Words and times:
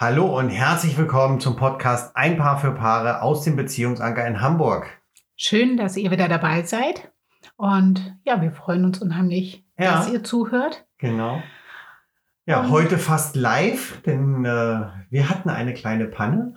Hallo 0.00 0.38
und 0.38 0.48
herzlich 0.50 0.96
willkommen 0.96 1.40
zum 1.40 1.56
Podcast 1.56 2.14
Ein 2.14 2.36
Paar 2.36 2.58
für 2.60 2.70
Paare 2.70 3.20
aus 3.22 3.42
dem 3.42 3.56
Beziehungsanker 3.56 4.24
in 4.26 4.40
Hamburg. 4.40 4.86
Schön, 5.36 5.76
dass 5.76 5.96
ihr 5.96 6.10
wieder 6.12 6.28
dabei 6.28 6.62
seid. 6.62 7.10
Und 7.56 8.16
ja, 8.24 8.40
wir 8.40 8.52
freuen 8.52 8.84
uns 8.84 8.98
unheimlich, 9.02 9.64
Ja. 9.76 9.96
dass 9.96 10.08
ihr 10.10 10.22
zuhört. 10.22 10.86
Genau. 10.98 11.42
Ja, 12.46 12.60
Und- 12.60 12.70
heute 12.70 12.96
fast 12.98 13.34
live, 13.34 14.00
denn 14.06 14.44
äh, 14.44 14.80
wir 15.10 15.28
hatten 15.30 15.50
eine 15.50 15.74
kleine 15.74 16.06
Panne. 16.06 16.54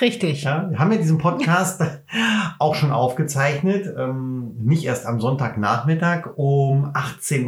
Richtig. 0.00 0.44
Ja, 0.44 0.70
wir 0.70 0.78
haben 0.78 0.92
ja 0.92 0.98
diesen 0.98 1.18
Podcast 1.18 1.82
auch 2.60 2.74
schon 2.76 2.92
aufgezeichnet, 2.92 3.92
ähm, 3.98 4.54
nicht 4.62 4.84
erst 4.84 5.06
am 5.06 5.20
Sonntagnachmittag 5.20 6.36
um 6.36 6.92
18.14 6.92 7.46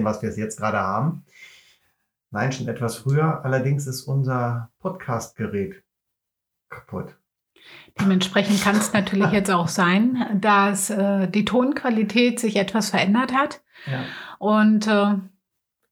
Uhr, 0.00 0.04
was 0.04 0.22
wir 0.22 0.30
jetzt 0.34 0.58
gerade 0.58 0.78
haben. 0.78 1.24
Nein, 2.30 2.52
schon 2.52 2.68
etwas 2.68 2.96
früher. 2.96 3.44
Allerdings 3.44 3.86
ist 3.86 4.04
unser 4.04 4.70
Podcastgerät 4.80 5.82
kaputt. 6.68 7.16
Dementsprechend 8.00 8.62
kann 8.62 8.76
es 8.76 8.92
natürlich 8.92 9.30
jetzt 9.32 9.50
auch 9.50 9.68
sein, 9.68 10.38
dass 10.40 10.90
äh, 10.90 11.28
die 11.28 11.44
Tonqualität 11.44 12.38
sich 12.40 12.56
etwas 12.56 12.90
verändert 12.90 13.34
hat. 13.34 13.62
Ja. 13.86 14.04
Und 14.38 14.86
äh, 14.86 15.14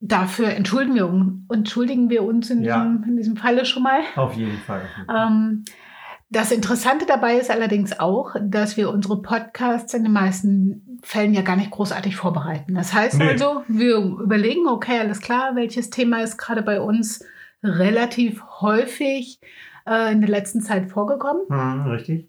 dafür 0.00 0.50
entschuldigen 0.50 0.94
wir, 0.94 1.56
entschuldigen 1.56 2.08
wir 2.08 2.22
uns 2.22 2.50
in, 2.50 2.62
Ja. 2.62 2.84
diesem, 2.84 3.04
in 3.04 3.16
diesem 3.16 3.36
Falle 3.36 3.64
schon 3.64 3.82
mal. 3.82 4.00
Auf 4.16 4.34
jeden 4.34 4.58
Fall. 4.58 4.82
Auf 4.82 4.96
jeden 4.96 5.06
Fall. 5.06 5.26
Ähm, 5.26 5.64
das 6.30 6.52
Interessante 6.52 7.06
dabei 7.06 7.36
ist 7.38 7.50
allerdings 7.50 7.98
auch, 7.98 8.34
dass 8.42 8.76
wir 8.76 8.90
unsere 8.90 9.22
Podcasts 9.22 9.94
in 9.94 10.02
den 10.02 10.12
meisten 10.12 10.98
Fällen 11.02 11.32
ja 11.34 11.42
gar 11.42 11.56
nicht 11.56 11.70
großartig 11.70 12.16
vorbereiten. 12.16 12.74
Das 12.74 12.92
heißt 12.92 13.18
Nee. 13.18 13.28
also, 13.30 13.62
wir 13.68 13.96
überlegen, 13.96 14.66
okay, 14.68 14.98
alles 14.98 15.20
klar, 15.20 15.54
welches 15.56 15.90
Thema 15.90 16.22
ist 16.22 16.36
gerade 16.36 16.62
bei 16.62 16.80
uns 16.80 17.24
relativ 17.62 18.42
häufig 18.60 19.40
äh, 19.86 20.12
in 20.12 20.20
der 20.20 20.30
letzten 20.30 20.60
Zeit 20.60 20.90
vorgekommen 20.90 21.42
Hm, 21.48 21.90
richtig? 21.90 22.28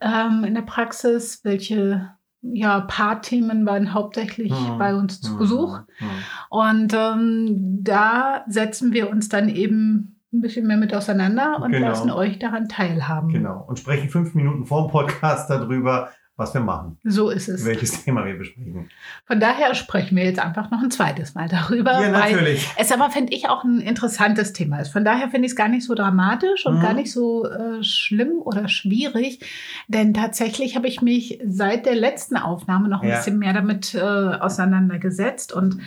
ähm, 0.00 0.44
in 0.44 0.54
der 0.54 0.62
Praxis, 0.62 1.40
welche 1.44 2.10
ja, 2.42 2.80
Paarthemen 2.80 3.64
waren 3.66 3.94
hauptsächlich 3.94 4.52
Hm. 4.52 4.78
bei 4.78 4.94
uns 4.96 5.20
zu 5.20 5.30
Hm, 5.32 5.38
Besuch. 5.38 5.78
hm. 5.98 6.08
Und 6.50 6.92
ähm, 6.92 7.78
da 7.84 8.44
setzen 8.48 8.92
wir 8.92 9.08
uns 9.10 9.28
dann 9.28 9.48
eben 9.48 10.20
ein 10.32 10.40
bisschen 10.40 10.66
mehr 10.66 10.76
mit 10.78 10.94
auseinander 10.94 11.60
und 11.62 11.72
Genau. 11.72 11.88
lassen 11.88 12.10
euch 12.10 12.38
daran 12.38 12.68
teilhaben. 12.68 13.28
Genau. 13.32 13.64
Und 13.68 13.78
sprechen 13.78 14.08
fünf 14.08 14.34
Minuten 14.34 14.64
vor 14.64 14.86
dem 14.86 14.90
Podcast 14.90 15.50
darüber, 15.50 16.10
was 16.34 16.54
wir 16.54 16.62
machen, 16.62 16.98
So 17.04 17.28
ist 17.28 17.48
es. 17.48 17.66
welches 17.66 18.04
Thema 18.04 18.24
wir 18.24 18.36
besprechen. 18.38 18.88
Von 19.26 19.38
daher 19.38 19.74
sprechen 19.74 20.16
wir 20.16 20.24
jetzt 20.24 20.40
einfach 20.40 20.70
noch 20.70 20.82
ein 20.82 20.90
zweites 20.90 21.34
Mal 21.34 21.46
darüber, 21.46 21.92
Ja, 22.00 22.10
weil 22.12 22.32
natürlich. 22.32 22.66
es 22.78 22.90
aber, 22.90 23.10
finde 23.10 23.34
ich, 23.34 23.50
auch 23.50 23.62
ein 23.64 23.80
interessantes 23.80 24.54
Thema 24.54 24.80
ist. 24.80 24.88
Von 24.88 25.04
daher 25.04 25.28
finde 25.28 25.44
ich 25.44 25.52
es 25.52 25.56
gar 25.56 25.68
nicht 25.68 25.84
so 25.84 25.94
dramatisch 25.94 26.64
und 26.64 26.78
Mhm. 26.78 26.82
gar 26.82 26.94
nicht 26.94 27.12
so 27.12 27.46
äh, 27.46 27.84
schlimm 27.84 28.40
oder 28.42 28.66
schwierig, 28.68 29.40
denn 29.88 30.14
tatsächlich 30.14 30.74
habe 30.74 30.88
ich 30.88 31.02
mich 31.02 31.38
seit 31.46 31.84
der 31.84 31.96
letzten 31.96 32.38
Aufnahme 32.38 32.88
noch 32.88 33.02
ein 33.02 33.10
Ja. 33.10 33.16
bisschen 33.16 33.38
mehr 33.38 33.52
damit 33.52 33.94
äh, 33.94 34.00
auseinandergesetzt 34.00 35.52
und 35.52 35.78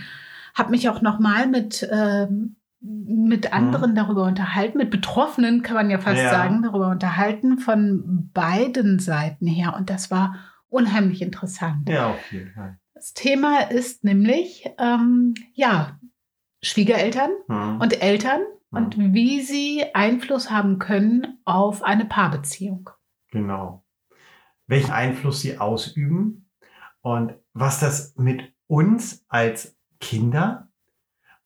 habe 0.53 0.69
mich 0.71 0.87
auch 0.89 1.01
noch 1.01 1.19
mal 1.19 1.47
mit 1.47 1.87
ähm, 1.91 2.55
mit 2.87 3.53
anderen 3.53 3.95
darüber 3.95 4.23
unterhalten, 4.23 4.77
mit 4.77 4.89
Betroffenen 4.91 5.61
kann 5.63 5.75
man 5.75 5.89
ja 5.89 5.97
fast 5.97 6.17
Mhm. 6.17 6.23
Ja. 6.23 6.29
sagen, 6.29 6.61
darüber 6.63 6.89
unterhalten 6.89 7.57
von 7.57 8.29
beiden 8.33 8.99
Seiten 8.99 9.47
her. 9.47 9.75
Und 9.77 9.89
das 9.89 10.11
war 10.11 10.35
unheimlich 10.69 11.21
interessant. 11.21 11.89
Ja, 11.89 12.09
auf 12.11 12.31
jeden 12.31 12.51
Fall. 12.51 12.77
Das 12.93 13.13
Thema 13.13 13.69
ist 13.71 14.03
nämlich, 14.03 14.69
ähm, 14.79 15.33
ja, 15.53 15.99
Schwiegereltern 16.63 17.31
Hm. 17.47 17.79
und 17.81 18.01
Eltern 18.01 18.41
Hm. 18.73 18.83
und 18.83 18.97
wie 19.13 19.41
sie 19.41 19.83
Einfluss 19.93 20.49
haben 20.49 20.79
können 20.79 21.39
auf 21.45 21.83
eine 21.83 22.05
Paarbeziehung. 22.05 22.89
Genau. 23.31 23.83
Welchen 24.67 24.91
Einfluss 24.91 25.41
sie 25.41 25.59
ausüben 25.59 26.49
und 27.01 27.33
was 27.53 27.79
das 27.79 28.15
mit 28.17 28.53
uns 28.67 29.23
als 29.27 29.77
Kinder 29.99 30.69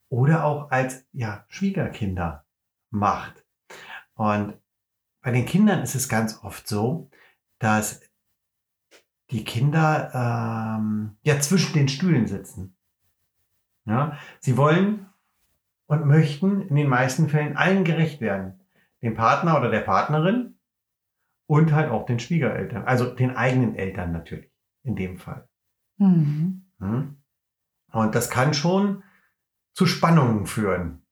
oder 0.09 0.43
auch 0.43 0.71
als 0.71 1.05
ja, 1.13 1.45
Schwiegerkinder 1.47 2.45
macht. 2.89 3.45
Und 4.15 4.55
bei 5.21 5.31
den 5.31 5.45
Kindern 5.45 5.81
ist 5.81 5.95
es 5.95 6.09
ganz 6.09 6.43
oft 6.43 6.67
so, 6.67 7.09
dass 7.59 8.01
die 9.31 9.43
Kinder 9.43 10.11
ähm, 10.13 11.17
ja 11.21 11.39
zwischen 11.39 11.73
den 11.73 11.87
Stühlen 11.87 12.27
sitzen. 12.27 12.75
Ja, 13.85 14.17
sie 14.39 14.57
wollen 14.57 15.07
und 15.87 16.05
möchten 16.05 16.61
in 16.61 16.75
den 16.75 16.87
meisten 16.87 17.29
Fällen 17.29 17.57
allen 17.57 17.83
gerecht 17.83 18.21
werden. 18.21 18.59
Dem 19.01 19.15
Partner 19.15 19.57
oder 19.57 19.71
der 19.71 19.81
Partnerin 19.81 20.55
und 21.47 21.71
halt 21.71 21.89
auch 21.89 22.05
den 22.05 22.19
Schwiegereltern, 22.19 22.83
also 22.83 23.13
den 23.13 23.35
eigenen 23.35 23.75
Eltern 23.75 24.11
natürlich 24.11 24.51
in 24.83 24.95
dem 24.95 25.17
Fall. 25.17 25.47
Mhm. 25.97 26.65
Hm? 26.79 27.17
Und 27.91 28.15
das 28.15 28.29
kann 28.29 28.53
schon 28.53 29.03
zu 29.79 29.85
Spannungen 29.85 30.45
führen. 30.45 31.05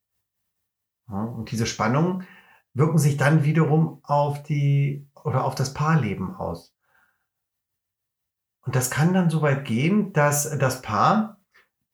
Und 1.07 1.51
diese 1.51 1.65
Spannungen 1.65 2.27
wirken 2.73 2.97
sich 2.97 3.15
dann 3.15 3.45
wiederum 3.45 4.01
auf 4.03 4.43
die 4.43 5.07
oder 5.23 5.45
auf 5.45 5.55
das 5.55 5.73
Paarleben 5.73 6.35
aus. 6.35 6.75
Und 8.65 8.75
das 8.75 8.91
kann 8.91 9.13
dann 9.13 9.29
so 9.29 9.41
weit 9.41 9.63
gehen, 9.63 10.11
dass 10.11 10.59
das 10.59 10.81
Paar 10.81 11.39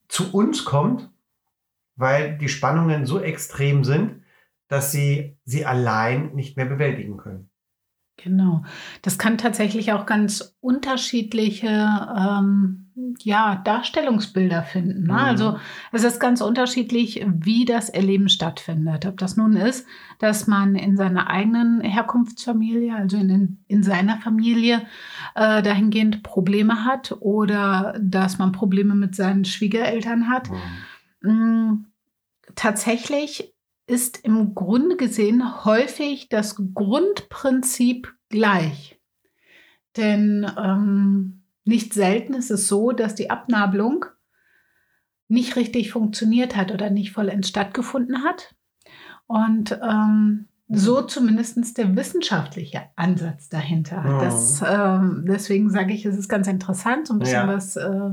zu 0.07 0.33
uns 0.33 0.65
kommt, 0.65 1.13
weil 1.95 2.39
die 2.39 2.49
Spannungen 2.49 3.05
so 3.05 3.19
extrem 3.19 3.83
sind, 3.83 4.23
dass 4.67 4.91
sie 4.91 5.37
sie 5.45 5.67
allein 5.67 6.33
nicht 6.33 6.57
mehr 6.57 6.65
bewältigen 6.65 7.17
können. 7.17 7.51
Genau. 8.17 8.63
Das 9.03 9.19
kann 9.19 9.37
tatsächlich 9.37 9.93
auch 9.93 10.07
ganz 10.07 10.57
unterschiedliche 10.59 11.67
ähm, 12.17 12.82
ja, 13.19 13.55
Darstellungsbilder 13.55 14.63
finden. 14.63 15.03
Ne? 15.03 15.13
Mhm. 15.13 15.19
Also 15.19 15.59
es 15.91 16.03
ist 16.03 16.19
ganz 16.19 16.41
unterschiedlich, 16.41 17.25
wie 17.27 17.65
das 17.65 17.89
Erleben 17.89 18.29
stattfindet. 18.29 19.05
Ob 19.05 19.17
das 19.17 19.37
nun 19.37 19.55
ist, 19.55 19.85
dass 20.19 20.47
man 20.47 20.75
in 20.75 20.95
seiner 20.97 21.29
eigenen 21.29 21.81
Herkunftsfamilie, 21.81 22.95
also 22.95 23.17
in, 23.17 23.63
in 23.67 23.83
seiner 23.83 24.17
Familie, 24.17 24.85
äh, 25.35 25.61
dahingehend 25.61 26.23
Probleme 26.23 26.85
hat 26.85 27.15
oder 27.19 27.97
dass 27.99 28.37
man 28.37 28.51
Probleme 28.51 28.95
mit 28.95 29.15
seinen 29.15 29.45
Schwiegereltern 29.45 30.29
hat. 30.29 30.49
Mm, 31.21 31.85
Tatsächlich 32.55 33.53
ist 33.87 34.23
im 34.23 34.55
Grunde 34.55 34.95
gesehen 34.95 35.65
häufig 35.65 36.29
das 36.29 36.55
Grundprinzip 36.73 38.13
gleich. 38.29 38.99
Denn 39.97 40.49
ähm, 40.57 41.42
nicht 41.65 41.93
selten 41.93 42.33
ist 42.33 42.51
es 42.51 42.67
so, 42.67 42.91
dass 42.91 43.15
die 43.15 43.29
Abnabelung 43.29 44.05
nicht 45.27 45.55
richtig 45.55 45.91
funktioniert 45.91 46.55
hat 46.55 46.71
oder 46.71 46.89
nicht 46.89 47.11
vollends 47.11 47.47
stattgefunden 47.49 48.23
hat. 48.23 48.55
Und 49.27 49.79
ähm, 49.81 50.47
so 50.67 51.01
zumindest 51.01 51.77
der 51.77 51.95
wissenschaftliche 51.95 52.83
Ansatz 52.95 53.49
dahinter. 53.49 54.01
Mhm. 54.01 54.19
Das, 54.19 54.63
ähm, 54.67 55.25
deswegen 55.27 55.69
sage 55.69 55.93
ich, 55.93 56.05
es 56.05 56.17
ist 56.17 56.29
ganz 56.29 56.47
interessant, 56.47 57.07
so 57.07 57.13
ein 57.13 57.19
bisschen 57.19 57.47
Ja. 57.47 57.55
was 57.55 57.75
äh, 57.75 58.09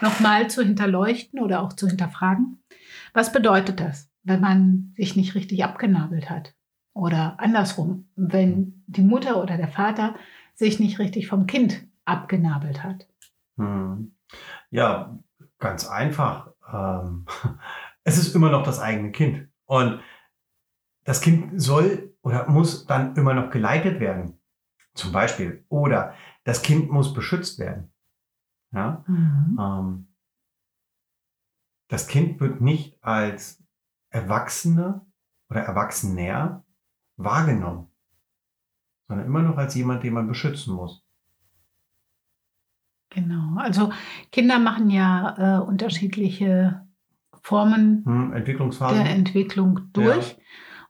nochmal 0.00 0.48
zu 0.50 0.62
hinterleuchten 0.62 1.40
oder 1.40 1.62
auch 1.62 1.72
zu 1.72 1.88
hinterfragen. 1.88 2.62
Was 3.12 3.32
bedeutet 3.32 3.80
das, 3.80 4.10
wenn 4.22 4.40
man 4.40 4.92
sich 4.96 5.16
nicht 5.16 5.34
richtig 5.34 5.64
abgenabelt 5.64 6.30
hat? 6.30 6.54
Oder 6.94 7.36
andersrum, 7.38 8.08
wenn 8.16 8.82
die 8.86 9.02
Mutter 9.02 9.42
oder 9.42 9.56
der 9.56 9.68
Vater 9.68 10.14
sich 10.54 10.78
nicht 10.78 10.98
richtig 10.98 11.26
vom 11.26 11.46
Kind 11.46 11.86
abgenabelt 12.04 12.82
hat. 12.82 13.08
Hm. 13.56 14.14
Ja, 14.70 15.18
ganz 15.58 15.86
einfach. 15.88 16.50
Ähm, 16.72 17.26
es 18.04 18.18
ist 18.18 18.34
immer 18.34 18.50
noch 18.50 18.64
das 18.64 18.80
eigene 18.80 19.12
Kind. 19.12 19.48
Und 19.66 20.00
das 21.04 21.20
Kind 21.20 21.60
soll 21.60 22.14
oder 22.22 22.48
muss 22.48 22.86
dann 22.86 23.16
immer 23.16 23.34
noch 23.34 23.50
geleitet 23.50 24.00
werden. 24.00 24.38
Zum 24.94 25.12
Beispiel. 25.12 25.64
Oder 25.68 26.14
das 26.44 26.62
Kind 26.62 26.90
muss 26.90 27.14
beschützt 27.14 27.58
werden. 27.58 27.92
Ja? 28.72 29.04
Ähm, 29.08 30.08
das 31.88 32.06
Kind 32.06 32.40
wird 32.40 32.60
nicht 32.60 33.02
als 33.04 33.62
Erwachsene 34.10 35.06
oder 35.50 35.62
Erwachsener 35.62 36.64
wahrgenommen, 37.16 37.90
sondern 39.08 39.26
immer 39.26 39.42
noch 39.42 39.58
als 39.58 39.74
jemand, 39.74 40.02
den 40.02 40.14
man 40.14 40.26
beschützen 40.26 40.74
muss. 40.74 41.01
Genau. 43.14 43.56
Also 43.58 43.90
Kinder 44.30 44.58
machen 44.58 44.90
ja 44.90 45.58
äh, 45.58 45.62
unterschiedliche 45.62 46.82
Formen 47.42 48.04
Hm, 48.04 48.32
der 48.44 49.10
Entwicklung 49.10 49.80
durch. 49.92 50.36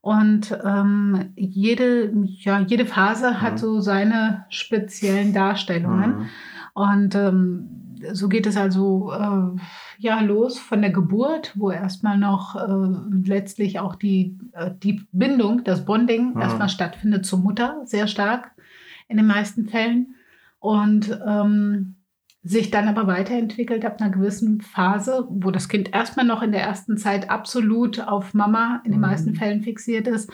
Und 0.00 0.56
ähm, 0.64 1.32
jede, 1.36 2.12
ja, 2.40 2.60
jede 2.60 2.86
Phase 2.86 3.40
hat 3.40 3.58
so 3.60 3.80
seine 3.80 4.46
speziellen 4.48 5.32
Darstellungen. 5.32 6.18
Mhm. 6.18 6.28
Und 6.74 7.14
ähm, 7.14 7.68
so 8.12 8.28
geht 8.28 8.46
es 8.46 8.56
also 8.56 9.12
äh, 9.12 9.60
ja 9.98 10.20
los 10.20 10.58
von 10.58 10.82
der 10.82 10.90
Geburt, 10.90 11.52
wo 11.54 11.70
erstmal 11.70 12.18
noch 12.18 12.56
äh, 12.56 13.28
letztlich 13.28 13.78
auch 13.78 13.94
die, 13.94 14.38
äh, 14.52 14.72
die 14.82 15.06
Bindung, 15.12 15.62
das 15.62 15.84
Bonding 15.84 16.34
Mhm. 16.34 16.40
erstmal 16.40 16.68
stattfindet 16.68 17.24
zur 17.24 17.38
Mutter, 17.38 17.82
sehr 17.84 18.08
stark 18.08 18.50
in 19.08 19.18
den 19.18 19.26
meisten 19.26 19.68
Fällen. 19.68 20.16
Und 20.58 21.16
ähm, 21.26 21.94
sich 22.44 22.70
dann 22.70 22.88
aber 22.88 23.06
weiterentwickelt 23.06 23.84
ab 23.84 24.00
einer 24.00 24.10
gewissen 24.10 24.60
Phase, 24.60 25.26
wo 25.30 25.50
das 25.52 25.68
Kind 25.68 25.94
erstmal 25.94 26.26
noch 26.26 26.42
in 26.42 26.50
der 26.52 26.62
ersten 26.62 26.96
Zeit 26.96 27.30
absolut 27.30 28.00
auf 28.00 28.34
Mama 28.34 28.80
in 28.84 28.90
den 28.90 29.00
Mhm. 29.00 29.06
meisten 29.06 29.34
Fällen 29.36 29.62
fixiert 29.62 30.08
ist 30.08 30.30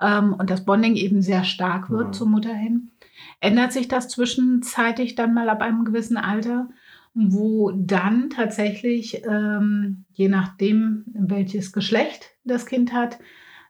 ähm, 0.00 0.32
und 0.32 0.48
das 0.50 0.64
Bonding 0.64 0.96
eben 0.96 1.20
sehr 1.22 1.44
stark 1.44 1.90
wird 1.90 2.08
Mhm. 2.08 2.12
zur 2.14 2.28
Mutter 2.28 2.54
hin, 2.54 2.90
ändert 3.40 3.72
sich 3.72 3.88
das 3.88 4.08
zwischenzeitig 4.08 5.16
dann 5.16 5.34
mal 5.34 5.48
ab 5.50 5.60
einem 5.60 5.84
gewissen 5.84 6.16
Alter, 6.16 6.68
wo 7.12 7.70
dann 7.70 8.30
tatsächlich, 8.30 9.22
ähm, 9.30 10.04
je 10.14 10.28
nachdem, 10.28 11.04
welches 11.12 11.72
Geschlecht 11.72 12.30
das 12.44 12.66
Kind 12.66 12.92
hat, 12.92 13.18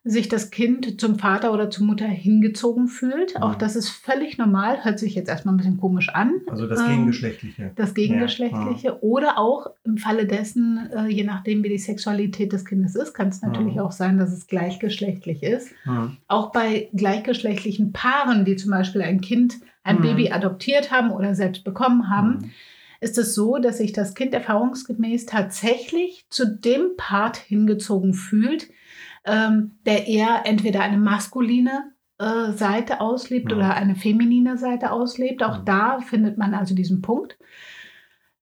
sich 0.07 0.29
das 0.29 0.51
Kind 0.51 1.01
zum 1.01 1.19
Vater 1.19 1.51
oder 1.55 1.71
zur 1.71 1.87
Mutter 1.87 2.05
hingezogen 2.07 2.89
fühlt. 2.89 3.41
Auch 3.41 3.55
Mhm. 3.55 3.59
das 3.59 3.75
ist 3.75 3.89
völlig 3.89 4.37
normal, 4.37 4.85
hört 4.85 4.99
sich 4.99 5.15
jetzt 5.15 5.29
erstmal 5.31 5.55
ein 5.55 5.57
bisschen 5.57 5.79
komisch 5.79 6.11
an. 6.11 6.43
Also 6.47 6.67
das 6.67 6.81
Ähm, 6.83 6.89
Gegengeschlechtliche. 6.89 7.73
Das 7.77 7.95
Gegengeschlechtliche 7.95 9.03
oder 9.03 9.39
auch 9.39 9.69
im 9.83 9.97
Falle 9.97 10.27
dessen, 10.27 10.91
äh, 10.95 11.07
je 11.09 11.25
nachdem, 11.25 11.63
wie 11.65 11.71
die 11.71 11.79
Sexualität 11.79 12.53
des 12.53 12.67
Kindes 12.67 12.95
ist, 12.97 13.15
kann 13.15 13.29
es 13.29 13.41
natürlich 13.41 13.75
Mhm. 13.77 13.81
auch 13.81 13.93
sein, 13.93 14.19
dass 14.19 14.31
es 14.31 14.47
gleichgeschlechtlich 14.47 15.43
ist. 15.43 15.71
Mhm. 15.87 16.19
Auch 16.29 16.53
bei 16.53 16.91
gleichgeschlechtlichen 16.93 17.93
Paaren, 17.93 18.45
die 18.45 18.57
zum 18.57 18.73
Beispiel 18.73 19.01
ein 19.01 19.23
Kind, 19.23 19.57
ein 19.85 19.99
Mhm. 19.99 20.03
Baby 20.03 20.31
adoptiert 20.33 20.91
haben 20.91 21.13
oder 21.13 21.35
selbst 21.35 21.65
bekommen 21.65 22.11
haben, 22.11 22.29
Mhm. 22.43 22.51
ist 23.01 23.17
es 23.17 23.35
so, 23.35 23.57
dass 23.57 23.79
sich 23.79 23.93
das 23.95 24.15
Kind 24.15 24.35
erfahrungsgemäß 24.35 25.25
tatsächlich 25.27 26.27
zu 26.29 26.47
dem 26.47 26.91
Part 26.99 27.37
hingezogen 27.39 28.13
fühlt, 28.15 28.69
ähm, 29.25 29.73
der 29.87 30.07
eher 30.07 30.43
entweder 30.45 30.81
eine 30.81 30.99
maskuline 30.99 31.93
äh, 32.19 32.53
Seite 32.53 33.01
auslebt 33.01 33.51
Ja. 33.51 33.57
oder 33.57 33.75
eine 33.75 33.95
feminine 33.97 34.57
Seite 34.59 34.93
auslebt. 34.93 35.43
Auch 35.43 35.61
Mhm. 35.61 35.65
da 35.65 35.99
findet 36.01 36.39
man 36.39 36.55
also 36.55 36.75
diesen 36.75 37.03
Punkt. 37.03 37.37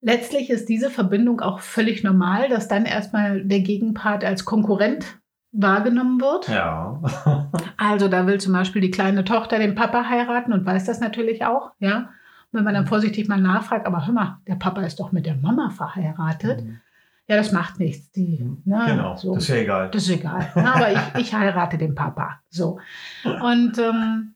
Letztlich 0.01 0.51
ist 0.51 0.69
diese 0.69 0.91
Verbindung 0.91 1.41
auch 1.41 1.61
völlig 1.61 2.03
normal, 2.03 2.49
dass 2.49 2.67
dann 2.69 2.85
erstmal 2.85 3.45
der 3.45 3.61
Gegenpart 3.61 4.25
als 4.25 4.45
Konkurrent 4.45 5.19
wahrgenommen 5.53 6.21
wird. 6.21 6.49
Ja. 6.49 7.01
Also 7.77 8.09
da 8.09 8.27
will 8.27 8.39
zum 8.41 8.53
Beispiel 8.53 8.81
die 8.81 8.91
kleine 8.93 9.25
Tochter 9.25 9.59
den 9.59 9.75
Papa 9.75 10.09
heiraten 10.09 10.53
und 10.53 10.65
weiß 10.65 10.85
das 10.85 11.01
natürlich 11.01 11.45
auch, 11.45 11.73
ja. 11.81 11.97
Und 12.51 12.59
wenn 12.59 12.65
man 12.65 12.75
dann 12.75 12.87
vorsichtig 12.87 13.29
mal 13.29 13.41
nachfragt, 13.41 13.87
aber 13.87 14.07
hör 14.07 14.15
mal, 14.15 14.39
der 14.47 14.55
Papa 14.55 14.83
ist 14.83 15.01
doch 15.01 15.11
mit 15.13 15.27
der 15.27 15.37
Mama 15.37 15.71
verheiratet. 15.71 16.63
Ja, 17.33 17.39
das 17.39 17.51
macht 17.53 17.79
nichts. 17.81 18.11
Die, 18.13 18.45
ne, 18.67 18.85
genau, 18.89 19.17
so. 19.17 19.35
das 19.35 19.45
ist 19.45 19.49
ja 19.49 19.57
egal. 19.57 19.91
Das 19.91 20.03
ist 20.03 20.11
egal. 20.11 20.47
Aber 20.55 20.93
ich, 20.93 21.23
ich 21.23 21.35
heirate 21.35 21.79
den 21.79 21.95
Papa. 21.95 22.41
So. 22.51 22.79
Und 23.25 23.79
ähm, 23.79 24.35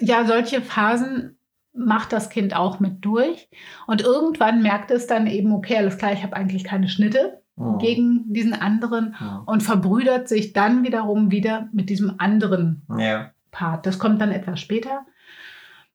ja, 0.00 0.26
solche 0.26 0.60
Phasen 0.60 1.38
macht 1.72 2.12
das 2.12 2.28
Kind 2.28 2.54
auch 2.54 2.78
mit 2.78 3.02
durch. 3.04 3.48
Und 3.86 4.02
irgendwann 4.02 4.62
merkt 4.62 4.90
es 4.90 5.06
dann 5.06 5.26
eben, 5.26 5.52
okay, 5.52 5.78
alles 5.78 5.96
klar, 5.96 6.12
ich 6.12 6.22
habe 6.22 6.36
eigentlich 6.36 6.64
keine 6.64 6.88
Schnitte 6.88 7.40
Mhm. 7.58 7.78
gegen 7.78 8.32
diesen 8.34 8.52
anderen 8.52 9.16
Mhm. 9.18 9.40
und 9.46 9.62
verbrüdert 9.62 10.28
sich 10.28 10.52
dann 10.52 10.84
wiederum 10.84 11.30
wieder 11.30 11.70
mit 11.72 11.88
diesem 11.88 12.16
anderen 12.18 12.82
Ja. 12.98 13.30
Part. 13.50 13.86
Das 13.86 13.98
kommt 13.98 14.20
dann 14.20 14.30
etwas 14.30 14.60
später. 14.60 15.06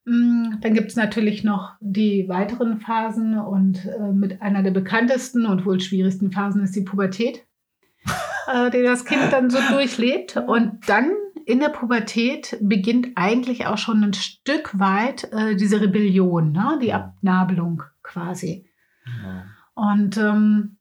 Mm, 0.06 0.59
Dann 0.62 0.74
gibt 0.74 0.89
es 0.89 0.95
natürlich 0.95 1.44
noch 1.44 1.74
die 1.80 2.27
weiteren 2.27 2.80
Phasen 2.80 3.38
und 3.38 3.86
äh, 3.86 4.12
mit 4.12 4.42
einer 4.42 4.63
der 4.63 4.71
bekanntesten 4.71 5.45
und 5.45 5.65
wohl 5.65 5.80
schwierigsten 5.80 6.31
Phasen 6.31 6.63
ist 6.63 6.75
die 6.75 6.81
Pubertät, 6.81 7.45
äh, 8.51 8.71
die 8.71 8.83
das 8.83 9.06
Kind 9.06 9.31
dann 9.31 9.50
so 9.50 9.59
durchlebt. 9.71 10.38
Und 10.38 10.89
dann 10.89 11.12
in 11.45 11.59
der 11.59 11.69
Pubertät 11.69 12.57
beginnt 12.62 13.09
eigentlich 13.15 13.65
auch 13.68 13.77
schon 13.77 14.03
ein 14.03 14.13
Stück 14.13 14.77
weit 14.80 15.31
äh, 15.31 15.56
diese 15.56 15.81
Rebellion, 15.81 16.51
ne? 16.51 16.80
die 16.81 16.94
Abnabelung 16.94 17.83
quasi. 18.04 18.68
Ja. 19.06 19.45
Und 19.74 20.18
ähm, 20.18 20.77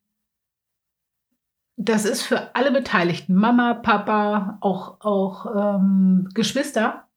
das 1.77 2.05
ist 2.05 2.23
für 2.23 2.55
alle 2.55 2.73
Beteiligten, 2.73 3.35
Mama, 3.35 3.75
Papa, 3.75 4.59
auch, 4.61 5.01
auch 5.01 5.77
ähm, 5.79 6.29
Geschwister, 6.35 7.09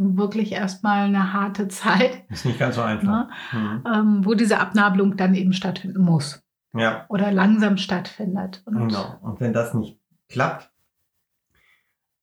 wirklich 0.00 0.52
erstmal 0.52 1.06
eine 1.06 1.32
harte 1.32 1.68
Zeit, 1.68 2.22
Ist 2.30 2.44
nicht 2.46 2.58
ganz 2.58 2.76
so 2.76 2.82
einfach. 2.82 3.02
ne? 3.08 3.28
Mhm. 3.52 3.84
ähm, 3.92 4.24
wo 4.24 4.34
diese 4.34 4.60
Abnabelung 4.60 5.16
dann 5.16 5.34
eben 5.34 5.52
stattfinden 5.52 6.02
muss 6.02 6.42
Ja, 6.72 7.04
oder 7.08 7.32
langsam 7.32 7.76
stattfindet. 7.76 8.62
Und 8.64 8.78
genau. 8.88 9.18
Und 9.22 9.40
wenn 9.40 9.52
das 9.52 9.74
nicht 9.74 9.98
klappt, 10.28 10.70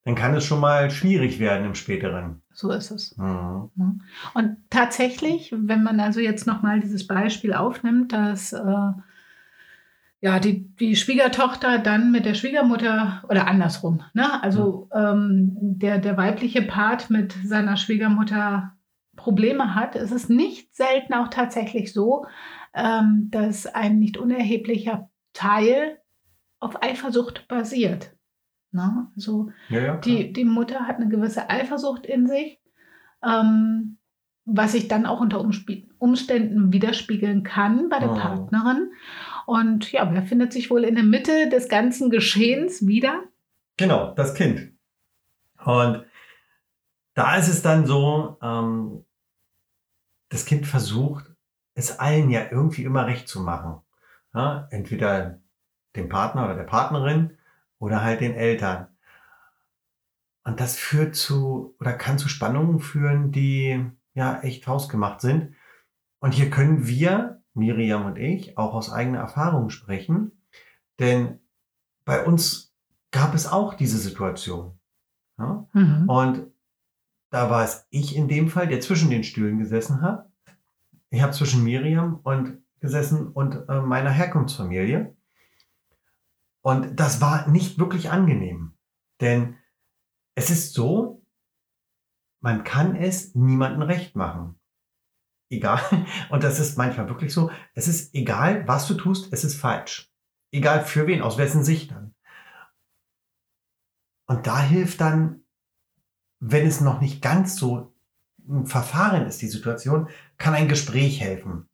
dann 0.06 0.16
kann 0.16 0.36
es 0.36 0.46
schon 0.46 0.60
mal 0.60 0.92
schwierig 0.92 1.40
werden 1.40 1.66
im 1.66 1.74
späteren. 1.76 2.42
so 2.54 2.72
ist 2.72 2.92
es. 2.92 3.18
Mhm. 3.18 3.72
Ne? 3.76 3.98
Und 4.36 4.58
tatsächlich, 4.70 5.54
wenn 5.58 5.84
man 5.84 6.00
also 6.00 6.20
jetzt 6.20 6.46
nochmal 6.46 6.80
dieses 6.80 7.08
Beispiel 7.08 7.54
aufnimmt, 7.54 8.14
dass 8.14 8.54
äh, 8.54 8.92
ja, 10.22 10.40
die, 10.40 10.74
die 10.76 10.96
Schwiegertochter 10.96 11.80
dann 11.80 12.12
mit 12.12 12.26
der 12.26 12.34
Schwiegermutter 12.34 13.24
oder 13.30 13.48
andersrum, 13.48 14.02
ne? 14.14 14.42
also 14.42 14.90
ähm, 14.94 15.56
der, 15.60 16.00
der 16.00 16.18
weibliche 16.18 16.62
Part 16.62 17.10
mit 17.10 17.34
seiner 17.44 17.78
Schwiegermutter 17.78 18.74
Probleme 19.16 19.76
hat, 19.76 19.96
ist 19.96 20.12
es 20.12 20.30
nicht 20.30 20.76
selten 20.76 21.14
auch 21.14 21.30
tatsächlich 21.30 21.94
so, 21.94 22.26
ähm, 22.74 23.30
dass 23.32 23.66
ein 23.66 24.00
nicht 24.00 24.18
unerheblicher 24.18 25.10
Teil 25.34 26.00
auf 26.60 26.82
Eifersucht 26.84 27.48
basiert. 27.48 28.14
Ne? 28.72 29.08
Also 29.16 29.52
Ja, 29.70 29.80
ja. 29.80 29.98
die, 29.98 30.34
die 30.34 30.46
Mutter 30.46 30.88
hat 30.88 30.98
eine 30.98 31.08
gewisse 31.08 31.50
Eifersucht 31.50 32.06
in 32.06 32.28
sich, 32.28 32.60
ähm, 33.24 33.98
was 34.46 34.74
sich 34.74 34.88
dann 34.88 35.06
auch 35.06 35.22
unter 35.22 35.40
Umständen 35.98 36.74
widerspiegeln 36.74 37.44
kann 37.44 37.90
bei 37.90 38.00
der 38.00 38.12
Oh. 38.12 38.16
Partnerin. 38.16 38.92
Und 39.46 39.92
ja, 39.92 40.12
wer 40.14 40.24
findet 40.24 40.54
sich 40.54 40.70
wohl 40.70 40.84
in 40.84 40.96
der 40.96 41.04
Mitte 41.04 41.50
des 41.50 41.70
ganzen 41.70 42.10
Geschehens 42.10 42.86
wieder? 42.88 43.24
Genau, 43.78 44.14
das 44.14 44.34
Kind. 44.34 44.74
Und 45.64 46.06
da 47.14 47.36
ist 47.36 47.48
es 47.48 47.62
dann 47.62 47.86
so, 47.86 48.38
ähm, 48.42 49.06
das 50.30 50.46
Kind 50.46 50.68
versucht, 50.68 51.26
es 51.76 52.00
allen 52.00 52.30
ja 52.30 52.52
irgendwie 52.52 52.84
immer 52.84 53.06
recht 53.06 53.28
zu 53.28 53.42
machen. 53.42 53.82
Ja, 54.34 54.68
entweder 54.72 55.40
dem 55.96 56.10
Partner 56.10 56.46
oder 56.46 56.56
der 56.56 56.64
Partnerin 56.64 57.38
oder 57.80 58.04
halt 58.04 58.22
den 58.22 58.34
Eltern. 58.34 58.88
Und 60.44 60.60
das 60.60 60.78
führt 60.78 61.16
zu 61.16 61.76
oder 61.80 61.94
kann 61.94 62.18
zu 62.18 62.30
Spannungen 62.30 62.80
führen, 62.80 63.32
die 63.32 63.84
ja 64.14 64.42
echt 64.42 64.68
hausgemacht 64.68 65.22
sind. 65.22 65.56
Und 66.20 66.34
hier 66.34 66.50
können 66.50 66.88
wir, 66.88 67.42
Miriam 67.56 68.06
und 68.06 68.18
ich, 68.18 68.58
auch 68.58 68.74
aus 68.74 68.92
eigener 68.92 69.20
Erfahrung 69.20 69.70
sprechen. 69.70 70.32
Denn 71.00 71.40
bei 72.06 72.24
uns 72.26 72.74
gab 73.12 73.34
es 73.34 73.48
auch 73.48 73.74
diese 73.74 73.98
Situation. 73.98 74.78
Ja? 75.38 75.68
Und 76.08 76.52
da 77.30 77.50
war 77.50 77.64
es 77.64 77.88
ich 77.90 78.16
in 78.16 78.28
dem 78.28 78.50
Fall, 78.50 78.68
der 78.68 78.82
zwischen 78.82 79.10
den 79.10 79.24
Stühlen 79.24 79.58
gesessen 79.58 80.02
hat. 80.02 80.30
Ich 81.10 81.22
habe 81.22 81.34
zwischen 81.34 81.64
Miriam 81.64 82.20
und 82.24 82.62
gesessen 82.80 83.30
und 83.30 83.68
äh, 83.68 83.82
meiner 83.82 84.12
Herkunftsfamilie. 84.12 85.16
Und 86.62 87.00
das 87.00 87.22
war 87.22 87.48
nicht 87.48 87.78
wirklich 87.80 88.10
angenehm. 88.10 88.74
Denn 89.22 89.56
es 90.36 90.50
ist 90.50 90.74
so, 90.74 91.22
man 92.42 92.64
kann 92.64 92.96
es 92.96 93.34
niemandem 93.34 93.82
recht 93.82 94.16
machen. 94.16 94.60
Egal. 95.50 95.82
Und 96.30 96.44
das 96.44 96.60
ist 96.60 96.78
manchmal 96.78 97.10
wirklich 97.10 97.34
so. 97.34 97.52
Es 97.74 97.88
ist 97.88 98.14
egal, 98.14 98.68
was 98.68 98.88
du 98.88 98.96
tust, 98.96 99.32
es 99.32 99.44
ist 99.44 99.56
falsch. 99.56 100.12
Egal 100.52 100.86
für 100.86 101.08
wen, 101.08 101.22
aus 101.22 101.38
wessen 101.38 101.64
Sicht 101.64 101.92
dann. 101.92 102.14
Und 104.28 104.48
da 104.48 104.60
hilft 104.60 105.02
dann, 105.02 105.42
wenn 106.40 106.66
es 106.66 106.82
noch 106.82 107.02
nicht 107.02 107.22
ganz 107.22 107.56
so 107.58 107.94
ein 108.48 108.66
Verfahren 108.66 109.26
ist, 109.26 109.42
die 109.42 109.48
Situation, 109.48 110.10
kann 110.38 110.54
ein 110.54 110.68
Gespräch 110.68 111.22
helfen. 111.22 111.68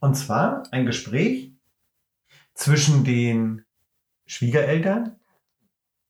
Und 0.00 0.14
zwar 0.14 0.64
ein 0.70 0.86
Gespräch 0.86 1.52
zwischen 2.54 3.04
den 3.04 3.64
Schwiegereltern 4.26 5.16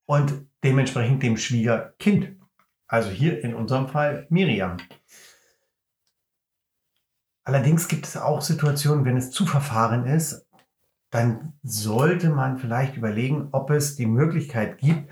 und 0.07 0.47
dementsprechend 0.63 1.23
dem 1.23 1.37
Schwiegerkind. 1.37 2.37
Also 2.87 3.11
hier 3.11 3.43
in 3.43 3.55
unserem 3.55 3.89
Fall 3.89 4.27
Miriam. 4.31 4.77
Allerdings 7.45 7.89
gibt 7.89 8.07
es 8.07 8.17
auch 8.17 8.41
Situationen, 8.41 9.05
wenn 9.05 9.17
es 9.17 9.31
zu 9.31 9.45
verfahren 9.47 10.07
ist, 10.07 10.47
dann 11.11 11.53
sollte 11.63 12.31
man 12.31 12.59
vielleicht 12.59 12.97
überlegen, 12.97 13.49
ob 13.53 13.71
es 13.71 13.95
die 13.97 14.07
Möglichkeit 14.07 14.79
gibt, 14.79 15.11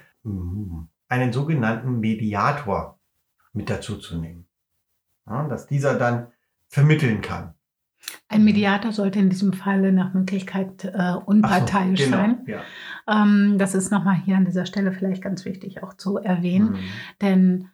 einen 1.08 1.32
sogenannten 1.32 2.00
Mediator 2.00 2.98
mit 3.52 3.70
dazu 3.70 3.98
zu 3.98 4.18
nehmen. 4.18 4.46
Ja, 5.26 5.46
dass 5.46 5.66
dieser 5.66 5.98
dann 5.98 6.28
vermitteln 6.68 7.20
kann. 7.20 7.54
Ein 8.28 8.44
Mediator 8.44 8.92
sollte 8.92 9.20
in 9.20 9.30
diesem 9.30 9.52
Falle 9.52 9.92
nach 9.92 10.14
Möglichkeit 10.14 10.84
äh, 10.84 11.14
unparteiisch 11.24 12.00
so, 12.00 12.06
genau, 12.06 12.16
sein. 12.16 12.38
Ja. 12.46 12.62
Ähm, 13.06 13.58
das 13.58 13.74
ist 13.74 13.92
nochmal 13.92 14.16
hier 14.16 14.36
an 14.36 14.44
dieser 14.44 14.66
Stelle 14.66 14.92
vielleicht 14.92 15.22
ganz 15.22 15.44
wichtig 15.44 15.82
auch 15.82 15.94
zu 15.94 16.18
erwähnen. 16.18 16.72
Mhm. 16.72 16.78
Denn 17.20 17.68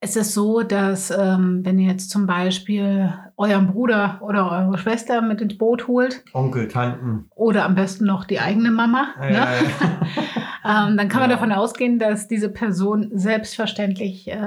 es 0.00 0.14
ist 0.16 0.34
so, 0.34 0.62
dass 0.62 1.10
ähm, 1.10 1.60
wenn 1.64 1.78
ihr 1.78 1.90
jetzt 1.90 2.10
zum 2.10 2.26
Beispiel 2.26 3.12
euren 3.36 3.66
Bruder 3.68 4.18
oder 4.22 4.50
eure 4.50 4.78
Schwester 4.78 5.22
mit 5.22 5.40
ins 5.40 5.56
Boot 5.58 5.88
holt 5.88 6.22
Onkel, 6.32 6.68
Tanten. 6.68 7.26
oder 7.34 7.64
am 7.64 7.74
besten 7.74 8.04
noch 8.06 8.24
die 8.24 8.40
eigene 8.40 8.70
Mama, 8.70 9.08
Äh, 9.20 9.32
ne? 9.32 9.46
ähm, 10.64 10.96
dann 10.96 11.08
kann 11.08 11.20
man 11.20 11.30
Ja. 11.30 11.36
davon 11.36 11.52
ausgehen, 11.52 11.98
dass 11.98 12.28
diese 12.28 12.48
Person 12.50 13.10
selbstverständlich 13.12 14.28
äh, 14.28 14.38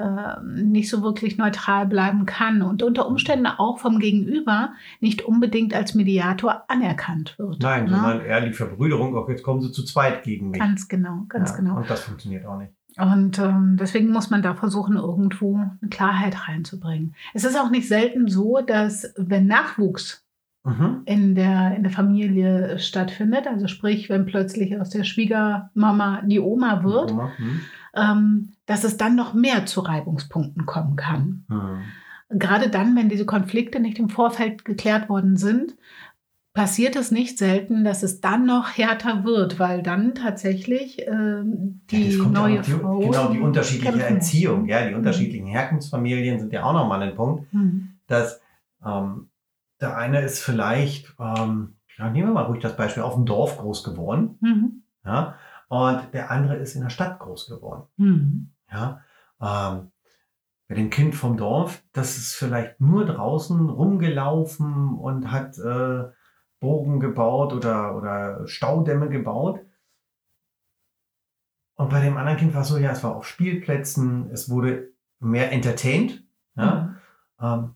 nicht 0.44 0.90
so 0.90 1.02
wirklich 1.02 1.38
neutral 1.38 1.88
bleiben 1.88 2.26
kann 2.26 2.62
und 2.62 2.84
unter 2.84 3.08
Umständen 3.08 3.48
auch 3.48 3.80
vom 3.80 4.00
Gegenüber 4.00 4.74
nicht 5.00 5.24
unbedingt 5.24 5.74
als 5.74 5.94
Mediator 5.96 6.64
anerkannt 6.68 7.38
wird. 7.38 7.60
Nein, 7.62 7.86
ne? 7.86 7.92
sondern 7.92 8.22
eher 8.22 8.42
die 8.42 8.54
Verbrüderung, 8.54 9.16
auch 9.18 9.30
jetzt 9.30 9.44
kommen 9.44 9.62
sie 9.62 9.72
zu 9.72 9.84
zweit 9.84 10.24
gegen 10.24 10.52
mich. 10.52 10.60
Ganz 10.60 10.88
genau, 10.88 11.26
ganz 11.28 11.52
ja, 11.52 11.58
genau. 11.58 11.78
Und 11.78 11.90
das 11.90 12.02
funktioniert 12.02 12.46
auch 12.46 12.58
nicht. 12.58 12.72
Und 13.00 13.40
ähm, 13.40 13.78
deswegen 13.80 14.12
muss 14.12 14.30
man 14.30 14.42
da 14.42 14.56
versuchen, 14.56 14.98
irgendwo 14.98 15.56
eine 15.56 15.90
Klarheit 15.90 16.48
reinzubringen. 16.48 17.16
Es 17.34 17.46
ist 17.46 17.58
auch 17.58 17.70
nicht 17.70 17.88
selten 17.88 18.28
so, 18.28 18.60
dass 18.62 19.14
wenn 19.16 19.48
Nachwuchs 19.48 20.26
Mhm. 20.66 21.02
in 21.06 21.36
der, 21.36 21.76
in 21.76 21.84
der 21.84 21.92
Familie 21.92 22.80
stattfindet, 22.80 23.48
also 23.48 23.68
sprich, 23.68 24.10
wenn 24.10 24.26
plötzlich 24.26 24.80
aus 24.80 24.90
der 24.90 25.06
Schwiegermama 25.06 26.22
die 26.26 26.42
Oma 26.42 26.84
wird, 26.84 27.12
Oma, 27.12 27.32
hm? 27.38 27.62
ähm, 27.96 28.50
dass 28.66 28.84
es 28.84 28.98
dann 28.98 29.16
noch 29.16 29.34
mehr 29.34 29.66
zu 29.66 29.80
Reibungspunkten 29.80 30.66
kommen 30.66 30.98
kann. 30.98 31.46
Hm. 31.48 31.80
Gerade 32.38 32.70
dann, 32.70 32.96
wenn 32.96 33.10
diese 33.10 33.26
Konflikte 33.26 33.80
nicht 33.80 33.98
im 34.00 34.10
Vorfeld 34.10 34.66
geklärt 34.66 35.10
worden 35.10 35.38
sind, 35.38 35.76
passiert 36.60 36.98
es 36.98 37.10
nicht 37.10 37.38
selten, 37.38 37.86
dass 37.86 38.04
es 38.04 38.20
dann 38.20 38.46
noch 38.46 38.78
härter 38.78 39.24
wird, 39.24 39.60
weil 39.60 39.82
dann 39.82 40.14
tatsächlich 40.14 41.00
ähm, 41.08 41.80
Ja, 41.90 41.98
die 41.98 42.10
ja 42.18 42.26
neue 42.28 42.58
noch 42.58 42.66
die, 42.66 42.72
Frau 42.72 43.00
genau 43.00 43.32
die 43.32 43.40
unterschiedliche 43.40 43.92
kämpfen. 43.94 44.16
Erziehung, 44.16 44.66
ja, 44.66 44.86
die 44.86 44.94
unterschiedlichen 44.94 45.48
Herkunftsfamilien 45.48 46.38
sind 46.38 46.52
ja 46.52 46.64
auch 46.66 46.74
nochmal 46.74 47.02
ein 47.02 47.16
Punkt, 47.16 47.50
Hm. 47.54 47.94
dass 48.08 48.42
ähm, 48.86 49.30
der 49.80 49.96
eine 49.98 50.20
ist 50.20 50.42
vielleicht, 50.42 51.16
ähm, 51.18 51.76
ja, 51.98 52.10
nehmen 52.10 52.28
wir 52.28 52.34
mal 52.34 52.44
ruhig 52.44 52.60
das 52.60 52.76
Beispiel, 52.76 53.04
auf 53.04 53.14
dem 53.16 53.26
Dorf 53.26 53.58
groß 53.58 53.86
geworden, 53.86 54.36
Mhm. 54.42 54.84
ja, 55.06 55.36
und 55.70 56.02
der 56.14 56.30
andere 56.30 56.58
ist 56.58 56.76
in 56.76 56.82
der 56.82 56.90
Stadt 56.90 57.20
groß 57.20 57.48
geworden, 57.48 57.84
Mhm. 57.96 58.50
ja. 58.70 59.00
Ähm, 59.42 59.92
bei 60.68 60.76
dem 60.76 60.90
Kind 60.90 61.16
vom 61.16 61.38
Dorf, 61.38 61.82
das 61.94 62.18
ist 62.18 62.36
vielleicht 62.36 62.82
nur 62.82 63.06
draußen 63.06 63.70
rumgelaufen 63.70 64.90
und 64.94 65.32
hat 65.32 65.58
äh, 65.58 66.10
Bogen 66.60 67.00
gebaut 67.00 67.54
oder, 67.54 67.96
oder 67.96 68.48
Staudämme 68.48 69.10
gebaut. 69.10 69.60
Und 71.76 71.90
bei 71.90 72.02
dem 72.02 72.18
anderen 72.18 72.38
Kind 72.38 72.54
war 72.54 72.62
es 72.62 72.68
so, 72.68 72.78
ja, 72.78 72.92
es 72.92 73.04
war 73.04 73.16
auf 73.16 73.26
Spielplätzen, 73.26 74.30
es 74.32 74.50
wurde 74.50 74.92
mehr 75.20 75.52
entertained. 75.52 76.24
Ja? 76.56 76.96
Ähm, 77.42 77.76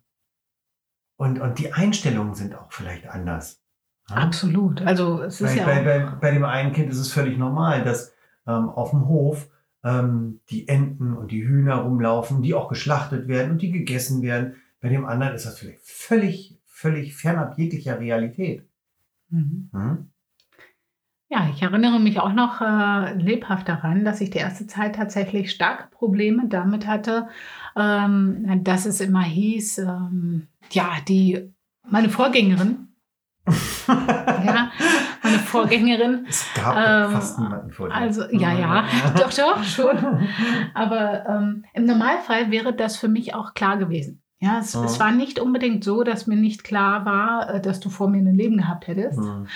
und, 1.15 1.39
und 1.39 1.59
die 1.59 1.71
Einstellungen 1.71 2.33
sind 2.33 2.55
auch 2.55 2.71
vielleicht 2.71 3.07
anders. 3.07 3.63
Ja? 4.09 4.17
Absolut. 4.17 4.81
Also 4.81 5.21
es 5.21 5.39
ist 5.39 5.55
Bei, 5.55 5.57
ja 5.57 5.65
bei, 5.65 5.83
bei, 5.83 5.99
bei 6.19 6.31
dem 6.31 6.43
einen 6.43 6.73
Kind 6.73 6.91
ist 6.91 6.99
es 6.99 7.13
völlig 7.13 7.37
normal, 7.37 7.83
dass 7.85 8.13
ähm, 8.45 8.69
auf 8.69 8.89
dem 8.89 9.07
Hof 9.07 9.47
ähm, 9.85 10.41
die 10.49 10.67
Enten 10.67 11.15
und 11.15 11.31
die 11.31 11.47
Hühner 11.47 11.75
rumlaufen, 11.75 12.41
die 12.41 12.53
auch 12.53 12.67
geschlachtet 12.67 13.27
werden 13.27 13.51
und 13.51 13.61
die 13.61 13.71
gegessen 13.71 14.21
werden. 14.21 14.55
Bei 14.81 14.89
dem 14.89 15.05
anderen 15.05 15.33
ist 15.33 15.45
das 15.45 15.59
vielleicht 15.59 15.81
völlig, 15.81 16.59
völlig 16.65 17.15
fernab 17.15 17.57
jeglicher 17.57 17.99
Realität. 17.99 18.67
Mhm. 19.33 19.69
Hm? 19.73 20.09
Ja, 21.29 21.49
ich 21.51 21.63
erinnere 21.63 21.99
mich 21.99 22.19
auch 22.19 22.33
noch 22.33 22.61
äh, 22.61 23.13
lebhaft 23.15 23.67
daran, 23.67 24.05
dass 24.05 24.21
ich 24.21 24.29
die 24.29 24.37
erste 24.37 24.67
Zeit 24.67 24.95
tatsächlich 24.95 25.49
starke 25.49 25.87
Probleme 25.89 26.47
damit 26.47 26.85
hatte, 26.85 27.27
ähm, 27.75 28.63
dass 28.63 28.85
es 28.85 29.01
immer 29.01 29.23
hieß, 29.23 29.79
ähm, 29.79 30.47
ja, 30.69 30.91
die, 31.07 31.51
meine 31.89 32.09
Vorgängerin, 32.09 32.89
ja, 33.87 34.71
meine 35.23 35.39
Vorgängerin, 35.39 36.25
Es 36.29 36.45
gab 36.55 36.77
Ähm, 36.77 37.11
fast 37.11 37.39
niemanden 37.39 37.71
vor 37.71 37.89
dir. 37.89 37.95
also, 37.95 38.23
ja, 38.31 38.53
ja, 38.53 38.85
doch, 39.17 39.33
doch, 39.33 39.63
schon. 39.63 39.97
Aber 40.73 41.27
ähm, 41.27 41.65
im 41.73 41.85
Normalfall 41.85 42.51
wäre 42.51 42.73
das 42.73 42.95
für 42.95 43.09
mich 43.09 43.33
auch 43.33 43.53
klar 43.53 43.77
gewesen. 43.77 44.22
Ja, 44.43 44.59
es, 44.59 44.75
Mhm. 44.75 44.83
es 44.83 44.99
war 44.99 45.11
nicht 45.11 45.39
unbedingt 45.39 45.83
so, 45.85 46.03
dass 46.03 46.27
mir 46.27 46.35
nicht 46.35 46.65
klar 46.65 47.05
war, 47.05 47.49
äh, 47.55 47.61
dass 47.61 47.79
du 47.79 47.89
vor 47.89 48.09
mir 48.09 48.17
ein 48.19 48.35
Leben 48.35 48.57
gehabt 48.57 48.87
hättest. 48.87 49.19
Hm. 49.19 49.47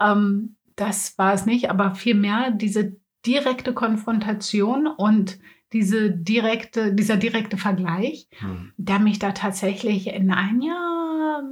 Ähm, 0.00 0.56
das 0.76 1.18
war 1.18 1.32
es 1.34 1.46
nicht, 1.46 1.68
aber 1.68 1.94
vielmehr 1.96 2.52
diese 2.52 2.96
direkte 3.24 3.72
Konfrontation 3.72 4.86
und 4.86 5.38
diese 5.72 6.10
direkte, 6.12 6.94
dieser 6.94 7.16
direkte 7.16 7.56
Vergleich, 7.56 8.28
Hm. 8.38 8.72
der 8.76 9.00
mich 9.00 9.18
da 9.18 9.32
tatsächlich 9.32 10.06
in 10.06 10.30
ein 10.30 10.60
ja, 10.62 11.42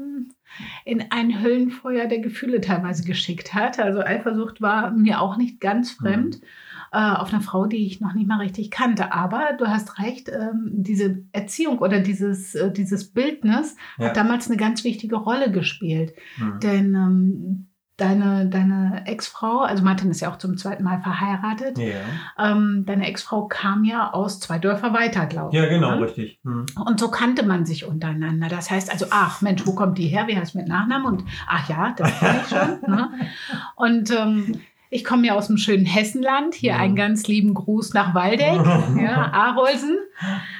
in 0.84 1.04
ein 1.10 1.42
Höllenfeuer 1.42 2.06
der 2.06 2.20
Gefühle 2.20 2.60
teilweise 2.60 3.02
geschickt 3.02 3.54
hat. 3.54 3.80
Also 3.80 4.00
Eifersucht 4.00 4.62
war 4.62 4.92
mir 4.92 5.20
auch 5.20 5.36
nicht 5.36 5.58
ganz 5.60 5.90
fremd 5.90 6.36
äh, 6.36 6.46
auf 6.94 7.32
eine 7.32 7.42
Frau, 7.42 7.66
die 7.66 7.86
ich 7.86 8.00
noch 8.00 8.14
nicht 8.14 8.26
mal 8.28 8.38
richtig 8.40 8.70
kannte. 8.70 9.12
Aber 9.12 9.50
du 9.58 9.66
hast 9.66 9.98
recht, 9.98 10.28
ähm, 10.28 10.70
diese 10.72 11.22
Erziehung 11.32 11.78
oder 11.78 12.00
dieses, 12.00 12.54
äh, 12.54 12.70
dieses 12.72 13.12
Bildnis 13.12 13.76
Ja. 13.98 14.06
hat 14.08 14.16
damals 14.16 14.48
eine 14.48 14.56
ganz 14.56 14.84
wichtige 14.84 15.16
Rolle 15.16 15.50
gespielt. 15.50 16.14
Hm. 16.36 16.60
Denn 16.60 16.94
ähm, 16.94 17.66
deine, 17.96 18.46
deine 18.48 19.02
Ex-Frau, 19.06 19.60
also 19.60 19.84
Martin 19.84 20.10
ist 20.10 20.20
ja 20.20 20.28
auch 20.30 20.38
zum 20.38 20.56
zweiten 20.56 20.82
Mal 20.82 21.00
verheiratet, 21.00 21.78
Ja. 21.78 21.94
ähm, 22.38 22.82
deine 22.86 23.06
Ex-Frau 23.06 23.46
kam 23.46 23.84
ja 23.84 24.12
aus 24.12 24.40
zwei 24.40 24.58
Dörfer 24.58 24.92
weiter, 24.92 25.26
glaube 25.26 25.50
ich. 25.54 25.62
ja, 25.62 25.68
genau, 25.68 25.94
ne? 25.94 26.00
richtig. 26.02 26.40
Hm. 26.42 26.66
Und 26.86 26.98
so 26.98 27.08
kannte 27.08 27.44
man 27.46 27.64
sich 27.66 27.84
untereinander. 27.84 28.48
Das 28.48 28.68
heißt 28.70 28.90
also, 28.90 29.06
ach 29.10 29.42
Mensch, 29.42 29.64
wo 29.66 29.74
kommt 29.74 29.98
die 29.98 30.08
her? 30.08 30.26
Wie 30.26 30.36
heißt 30.36 30.56
mit 30.56 30.66
Nachnamen? 30.66 31.06
Und 31.06 31.24
ach 31.46 31.68
ja, 31.68 31.94
das 31.96 32.18
kenne 32.18 32.40
ich 32.42 32.48
schon. 32.48 32.90
ne? 32.90 33.10
Und 33.76 34.10
ähm, 34.10 34.60
ich 34.90 35.04
komme 35.04 35.26
ja 35.26 35.34
aus 35.34 35.46
dem 35.48 35.56
schönen 35.56 35.86
Hessenland. 35.86 36.54
Hier 36.54 36.72
Ja. 36.72 36.78
einen 36.78 36.96
ganz 36.96 37.26
lieben 37.26 37.54
Gruß 37.54 37.94
nach 37.94 38.14
Waldeck, 38.14 38.54
ja, 39.02 39.32
Arolsen. 39.32 39.96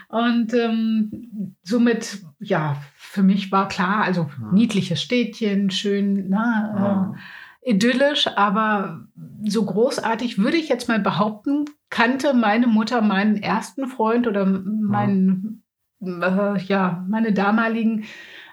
Und 0.08 0.52
ähm, 0.54 1.54
somit, 1.62 2.18
ja, 2.40 2.76
für 2.96 3.22
mich 3.22 3.52
war 3.52 3.68
klar, 3.68 4.02
also 4.04 4.28
niedliches 4.52 5.00
Städtchen, 5.02 5.70
schön, 5.70 6.28
ne, 6.30 6.74
Ja. 6.76 7.14
äh, 7.14 7.70
idyllisch, 7.70 8.26
aber 8.36 9.06
so 9.44 9.64
großartig 9.64 10.38
würde 10.38 10.56
ich 10.58 10.68
jetzt 10.68 10.88
mal 10.88 10.98
behaupten, 11.00 11.64
kannte 11.88 12.34
meine 12.34 12.66
Mutter 12.66 13.00
meinen 13.00 13.36
ersten 13.36 13.86
Freund 13.86 14.26
oder 14.26 14.44
meinen, 14.44 15.62
äh, 16.02 16.58
ja, 16.64 17.04
meine 17.08 17.32
damaligen 17.32 18.04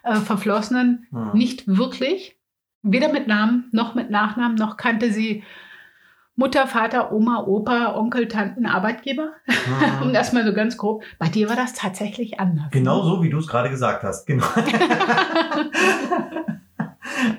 äh, 0.04 0.16
Verflossenen 0.16 1.08
nicht 1.34 1.68
wirklich. 1.68 2.38
Weder 2.84 3.12
mit 3.12 3.28
Namen 3.28 3.70
noch 3.72 3.96
mit 3.96 4.10
Nachnamen, 4.10 4.56
noch 4.56 4.78
kannte 4.78 5.12
sie 5.12 5.44
Mutter, 6.36 6.66
Vater, 6.66 7.12
Oma, 7.12 7.44
Opa, 7.46 7.94
Onkel, 7.96 8.28
Tanten, 8.28 8.66
Arbeitgeber. 8.66 9.34
Hm. 9.46 10.08
Und 10.08 10.16
erstmal 10.16 10.46
so 10.46 10.54
ganz 10.54 10.78
grob. 10.78 11.04
Bei 11.20 11.28
dir 11.28 11.50
war 11.50 11.56
das 11.56 11.74
tatsächlich 11.74 12.40
anders. 12.40 12.72
Genau 12.72 13.04
so, 13.04 13.22
wie 13.22 13.30
du 13.30 13.38
es 13.38 13.48
gerade 13.48 13.70
gesagt 13.70 14.04
hast. 14.04 14.26
Genau. 14.26 14.46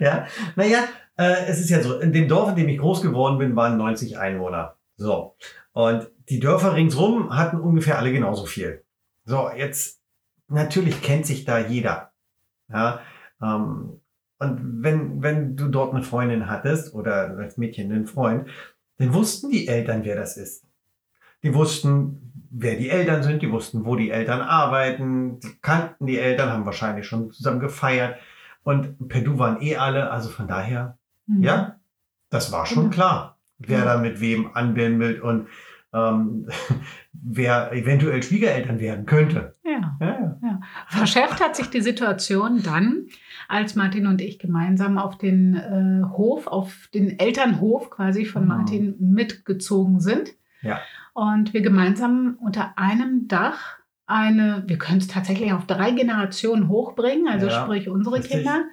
ja, 0.01 0.27
naja, 0.57 0.85
äh, 1.17 1.47
es 1.47 1.59
ist 1.61 1.71
ja 1.71 1.83
so, 1.83 1.99
in 2.01 2.13
dem 2.13 2.29
Dorf, 2.29 2.51
in 2.51 2.57
dem 2.57 2.69
ich 2.69 2.79
groß 2.79 3.03
geworden 3.03 3.39
bin, 3.39 3.57
waren 3.57 3.77
90 3.77 4.19
Einwohner. 4.19 4.77
So. 4.97 5.37
Und 5.73 6.09
die 6.29 6.39
Dörfer 6.39 6.75
ringsrum 6.75 7.35
hatten 7.35 7.59
ungefähr 7.59 7.99
alle 7.99 8.13
genauso 8.13 8.47
viel. 8.47 8.85
So, 9.25 9.51
jetzt, 9.57 10.01
natürlich 10.49 11.03
kennt 11.03 11.27
sich 11.27 11.45
da 11.45 11.59
jeder. 11.59 12.13
Ja, 12.69 13.01
ähm, 13.43 14.02
und 14.43 14.83
wenn, 14.83 15.23
wenn 15.23 15.57
du 15.57 15.69
dort 15.69 15.95
eine 15.95 16.03
Freundin 16.03 16.49
hattest 16.51 16.95
oder 16.95 17.37
als 17.39 17.57
Mädchen 17.57 17.91
einen 17.93 18.07
Freund, 18.07 18.49
dann 18.99 19.15
wussten 19.15 19.51
die 19.51 19.69
Eltern, 19.69 20.05
wer 20.05 20.17
das 20.17 20.37
ist. 20.37 20.67
Die 21.43 21.55
wussten, 21.55 22.33
wer 22.51 22.77
die 22.77 22.91
Eltern 22.91 23.23
sind, 23.23 23.43
die 23.43 23.51
wussten, 23.51 23.85
wo 23.85 23.97
die 23.97 24.11
Eltern 24.11 24.41
arbeiten, 24.41 25.41
die 25.41 25.49
kannten 25.61 26.07
die 26.07 26.19
Eltern, 26.19 26.51
haben 26.51 26.67
wahrscheinlich 26.67 27.07
schon 27.07 27.31
zusammen 27.33 27.61
gefeiert. 27.61 28.17
Und 28.63 29.09
per 29.09 29.23
Du 29.23 29.39
waren 29.39 29.61
eh 29.61 29.77
alle, 29.77 30.11
also 30.11 30.29
von 30.29 30.47
daher, 30.47 30.99
Mhm. 31.27 31.43
ja, 31.43 31.77
das 32.31 32.53
war 32.53 32.67
schon 32.67 32.85
Genau. 32.91 32.95
klar, 32.95 33.39
wer 33.59 33.79
Ja. 33.81 33.85
da 33.85 33.99
mit 33.99 34.21
wem 34.21 34.51
anbindelt 34.55 35.21
und 35.21 35.49
ähm, 35.95 36.49
wer 37.13 37.73
eventuell 37.73 38.23
Schwiegereltern 38.23 38.81
werden 38.81 39.05
könnte. 39.07 39.53
Ja. 39.65 39.97
Ja, 40.01 40.39
ja. 40.43 40.61
Verschärft 40.89 41.41
hat 41.43 41.55
sich 41.57 41.69
die 41.71 41.81
Situation 41.83 42.63
dann, 42.63 43.07
als 43.53 43.77
Martin 43.77 44.07
und 44.07 44.21
ich 44.23 44.39
gemeinsam 44.39 44.97
auf 44.97 45.19
den 45.19 45.55
äh, 45.55 46.03
Hof, 46.17 46.47
auf 46.47 46.89
den 46.95 47.19
Elternhof 47.19 47.91
quasi 47.91 48.25
von 48.25 48.43
Mhm. 48.43 48.49
Martin 48.49 48.95
mitgezogen 48.99 50.01
sind. 50.01 50.31
Ja. 50.63 50.81
Und 51.13 51.53
wir 51.53 51.61
gemeinsam 51.61 52.39
unter 52.41 52.79
einem 52.79 53.29
Dach 53.29 53.79
eine, 54.07 54.65
wir 54.67 54.79
können 54.79 54.99
es 54.99 55.07
tatsächlich 55.07 55.53
auf 55.53 55.67
drei 55.67 55.91
Generationen 55.91 56.69
hochbringen, 56.69 57.29
also 57.29 57.47
Ja, 57.47 57.63
sprich 57.65 57.89
unsere 57.91 58.17
richtig. 58.17 58.33
Kinder, 58.33 58.65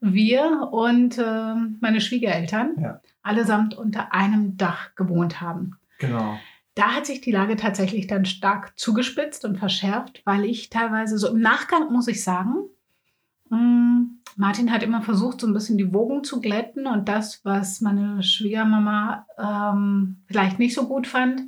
wir 0.00 0.68
und 0.72 1.18
äh, 1.18 1.54
meine 1.80 2.00
Schwiegereltern 2.00 2.76
Ja. 2.80 3.00
allesamt 3.22 3.74
unter 3.76 4.12
einem 4.14 4.56
Dach 4.56 4.94
gewohnt 4.96 5.40
haben. 5.42 5.76
Genau. 5.98 6.38
Da 6.74 6.92
hat 6.96 7.04
sich 7.04 7.20
die 7.20 7.32
Lage 7.32 7.56
tatsächlich 7.56 8.06
dann 8.06 8.24
stark 8.24 8.72
zugespitzt 8.78 9.44
und 9.44 9.58
verschärft, 9.58 10.22
weil 10.24 10.46
ich 10.46 10.70
teilweise 10.70 11.18
so 11.18 11.28
im 11.28 11.40
Nachgang 11.40 11.92
muss 11.92 12.08
ich 12.08 12.24
sagen, 12.24 12.54
Martin 14.36 14.72
hat 14.72 14.82
immer 14.82 15.02
versucht, 15.02 15.40
so 15.40 15.46
ein 15.46 15.52
bisschen 15.52 15.78
die 15.78 15.92
Wogen 15.92 16.24
zu 16.24 16.40
glätten 16.40 16.86
und 16.86 17.08
das, 17.08 17.44
was 17.44 17.80
meine 17.80 18.22
Schwiegermama 18.22 19.26
ähm, 19.38 20.16
vielleicht 20.26 20.58
nicht 20.58 20.74
so 20.74 20.88
gut 20.88 21.06
fand, 21.06 21.42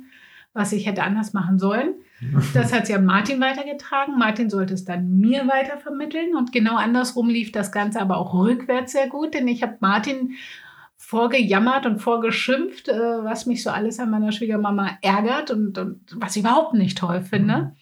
was 0.53 0.71
ich 0.71 0.85
hätte 0.85 1.03
anders 1.03 1.33
machen 1.33 1.57
sollen, 1.57 1.95
das 2.53 2.73
hat 2.73 2.85
sie 2.87 2.93
an 2.93 3.05
Martin 3.05 3.41
weitergetragen. 3.41 4.17
Martin 4.17 4.49
sollte 4.49 4.73
es 4.73 4.85
dann 4.85 5.17
mir 5.17 5.47
weitervermitteln 5.47 6.35
und 6.35 6.51
genau 6.51 6.75
andersrum 6.75 7.29
lief 7.29 7.51
das 7.51 7.71
Ganze 7.71 7.99
aber 7.99 8.17
auch 8.17 8.33
rückwärts 8.33 8.91
sehr 8.91 9.07
gut, 9.09 9.33
denn 9.33 9.47
ich 9.47 9.63
habe 9.63 9.77
Martin 9.79 10.35
vorgejammert 10.97 11.85
und 11.85 11.99
vorgeschimpft, 11.99 12.87
äh, 12.87 12.93
was 12.93 13.45
mich 13.45 13.63
so 13.63 13.69
alles 13.69 13.99
an 13.99 14.09
meiner 14.09 14.31
Schwiegermama 14.31 14.97
ärgert 15.01 15.51
und, 15.51 15.77
und 15.77 16.01
was 16.15 16.35
ich 16.35 16.43
überhaupt 16.43 16.73
nicht 16.73 16.97
toll 16.97 17.21
finde. 17.21 17.75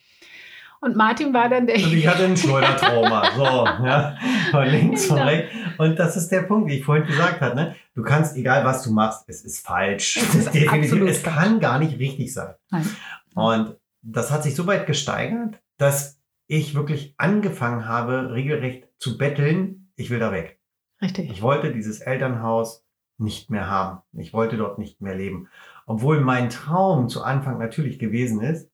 Und 0.84 0.98
Martin 0.98 1.34
war 1.34 1.48
dann 1.48 1.66
der. 1.66 1.78
Und 1.78 1.94
ich 1.94 2.06
hatte 2.06 2.26
ein 2.26 2.36
Schleudertrauma. 2.36 3.24
So, 3.36 3.44
ja. 3.86 4.18
Von 4.52 4.66
links, 4.66 5.06
von 5.06 5.18
rechts. 5.20 5.50
Und 5.78 5.98
das 5.98 6.18
ist 6.18 6.30
der 6.30 6.42
Punkt, 6.42 6.70
wie 6.70 6.80
ich 6.80 6.86
vorhin 6.86 7.06
gesagt 7.06 7.40
habe. 7.40 7.56
Ne? 7.56 7.76
Du 7.96 8.04
kannst, 8.04 8.36
egal 8.36 8.66
was 8.66 8.84
du 8.84 8.92
machst, 8.92 9.24
es 9.28 9.44
ist 9.44 9.66
falsch. 9.66 10.18
Es 10.18 10.36
ist 10.36 10.54
Definitiv. 10.54 11.02
Es 11.04 11.24
kann 11.24 11.60
gar 11.62 11.80
nicht 11.80 12.00
richtig 12.00 12.34
sein. 12.34 12.54
Nein. 12.70 12.86
Und 13.34 13.76
das 14.02 14.32
hat 14.32 14.44
sich 14.44 14.56
so 14.56 14.68
weit 14.68 14.86
gesteigert, 14.86 15.60
dass 15.78 16.20
ich 16.48 16.76
wirklich 16.76 17.16
angefangen 17.18 17.88
habe, 17.88 18.34
regelrecht 18.34 18.90
zu 18.98 19.18
betteln. 19.18 19.90
Ich 19.96 20.10
will 20.10 20.20
da 20.20 20.32
weg. 20.34 20.60
Richtig. 21.02 21.32
Ich 21.32 21.42
wollte 21.42 21.72
dieses 21.72 22.02
Elternhaus 22.02 22.86
nicht 23.18 23.50
mehr 23.50 23.70
haben. 23.70 24.02
Ich 24.14 24.34
wollte 24.34 24.58
dort 24.58 24.80
nicht 24.80 25.02
mehr 25.02 25.16
leben. 25.16 25.48
Obwohl 25.86 26.20
mein 26.20 26.50
Traum 26.50 27.08
zu 27.08 27.24
Anfang 27.24 27.58
natürlich 27.58 28.00
gewesen 28.00 28.42
ist, 28.42 28.70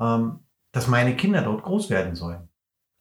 ähm, 0.00 0.40
dass 0.72 0.88
meine 0.88 1.16
Kinder 1.16 1.42
dort 1.42 1.62
groß 1.62 1.90
werden 1.90 2.14
sollen. 2.14 2.48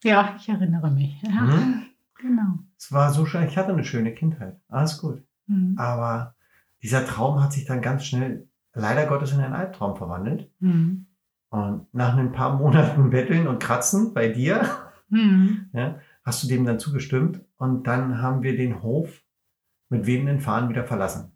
Ja, 0.03 0.35
ich 0.37 0.47
erinnere 0.49 0.91
mich. 0.91 1.21
Ja, 1.23 1.41
Mhm. 1.41 1.85
Genau. 2.21 2.59
Es 2.77 2.91
war 2.91 3.11
so 3.13 3.25
schön, 3.25 3.47
ich 3.47 3.57
hatte 3.57 3.71
eine 3.71 3.83
schöne 3.85 4.13
Kindheit. 4.13 4.59
Alles 4.67 4.97
gut. 4.99 5.23
Mhm. 5.47 5.75
Aber 5.77 6.35
dieser 6.83 7.05
Traum 7.05 7.41
hat 7.41 7.53
sich 7.53 7.65
dann 7.65 7.81
ganz 7.81 8.05
schnell, 8.05 8.47
leider 8.73 9.05
Gottes, 9.07 9.31
in 9.31 9.39
einen 9.39 9.53
Albtraum 9.53 9.95
verwandelt. 9.95 10.51
Mhm. 10.59 11.05
Und 11.49 11.93
nach 11.93 12.15
ein 12.17 12.31
paar 12.33 12.57
Monaten 12.57 13.09
Betteln 13.09 13.47
und 13.47 13.59
Kratzen 13.59 14.13
bei 14.13 14.27
dir, 14.29 14.65
Mhm. 15.09 15.69
ja, 15.73 15.95
hast 16.23 16.43
du 16.43 16.47
dem 16.47 16.65
dann 16.65 16.77
zugestimmt. 16.79 17.41
Und 17.57 17.87
dann 17.87 18.21
haben 18.21 18.43
wir 18.43 18.55
den 18.55 18.83
Hof 18.83 19.21
mit 19.89 20.05
wehenden 20.05 20.39
Fahnen 20.39 20.69
wieder 20.69 20.83
verlassen. 20.83 21.31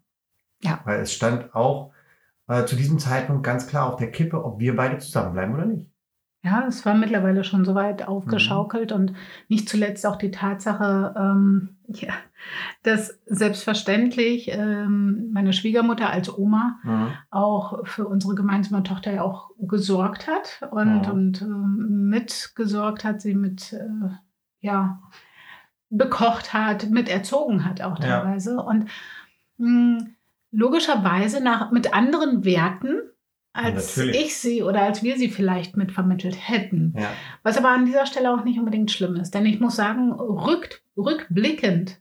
Ja. 0.62 0.80
Weil 0.84 1.00
es 1.00 1.12
stand 1.12 1.54
auch 1.54 1.92
äh, 2.46 2.64
zu 2.66 2.76
diesem 2.76 2.98
Zeitpunkt 2.98 3.42
ganz 3.42 3.66
klar 3.66 3.86
auf 3.86 3.96
der 3.96 4.10
Kippe, 4.12 4.44
ob 4.44 4.60
wir 4.60 4.76
beide 4.76 4.98
zusammenbleiben 4.98 5.54
oder 5.54 5.64
nicht. 5.66 5.90
Ja, 6.44 6.66
es 6.68 6.84
war 6.84 6.94
mittlerweile 6.94 7.42
schon 7.42 7.64
so 7.64 7.74
weit 7.74 8.06
aufgeschaukelt 8.06 8.92
und 8.92 9.14
nicht 9.48 9.66
zuletzt 9.66 10.04
auch 10.06 10.16
die 10.16 10.30
Tatsache, 10.30 11.14
ähm, 11.16 11.76
ja, 11.88 12.12
dass 12.82 13.18
selbstverständlich 13.24 14.48
ähm, 14.52 15.30
meine 15.32 15.54
Schwiegermutter 15.54 16.10
als 16.10 16.28
Oma 16.36 16.78
auch 17.30 17.86
für 17.86 18.06
unsere 18.06 18.34
gemeinsame 18.34 18.82
Tochter 18.82 19.12
ja 19.14 19.22
auch 19.22 19.52
gesorgt 19.58 20.28
hat 20.28 20.68
und, 20.70 21.04
Ja. 21.06 21.10
und 21.12 21.40
ähm, 21.40 22.08
mitgesorgt 22.10 23.04
hat, 23.04 23.22
sie 23.22 23.34
mit, 23.34 23.72
äh, 23.72 24.10
ja, 24.60 25.00
bekocht 25.88 26.52
hat, 26.52 26.90
mit 26.90 27.08
erzogen 27.08 27.64
hat 27.64 27.80
auch 27.80 27.98
Ja. 28.00 28.20
teilweise. 28.20 28.58
Und 28.62 28.90
mh, 29.56 30.04
logischerweise 30.50 31.42
nach, 31.42 31.70
mit 31.70 31.94
anderen 31.94 32.44
Werten, 32.44 32.96
als 33.54 33.96
Natürlich. 33.96 34.20
ich 34.20 34.36
sie 34.36 34.62
oder 34.62 34.82
als 34.82 35.02
wir 35.02 35.16
sie 35.16 35.28
vielleicht 35.28 35.76
mitvermittelt 35.76 36.36
hätten. 36.36 36.92
Ja. 36.98 37.10
Was 37.44 37.56
aber 37.56 37.70
an 37.70 37.86
dieser 37.86 38.04
Stelle 38.04 38.34
auch 38.34 38.44
nicht 38.44 38.58
unbedingt 38.58 38.90
schlimm 38.90 39.14
ist. 39.14 39.32
Denn 39.32 39.46
ich 39.46 39.60
muss 39.60 39.76
sagen, 39.76 40.12
rück, 40.12 40.82
rückblickend, 40.96 42.00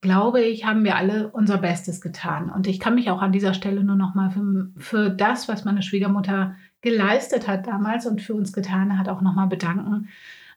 glaube 0.00 0.42
ich, 0.42 0.64
haben 0.64 0.84
wir 0.84 0.96
alle 0.96 1.30
unser 1.32 1.58
Bestes 1.58 2.00
getan. 2.00 2.50
Und 2.50 2.68
ich 2.68 2.78
kann 2.78 2.94
mich 2.94 3.10
auch 3.10 3.20
an 3.20 3.32
dieser 3.32 3.52
Stelle 3.52 3.82
nur 3.82 3.96
noch 3.96 4.14
mal 4.14 4.30
für, 4.30 4.70
für 4.76 5.10
das, 5.10 5.48
was 5.48 5.64
meine 5.64 5.82
Schwiegermutter 5.82 6.54
geleistet 6.82 7.48
hat 7.48 7.66
damals 7.66 8.06
und 8.06 8.22
für 8.22 8.34
uns 8.34 8.52
getan 8.52 8.96
hat, 8.96 9.08
auch 9.08 9.22
noch 9.22 9.34
mal 9.34 9.46
bedanken. 9.46 10.08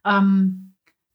Ähm, 0.05 0.73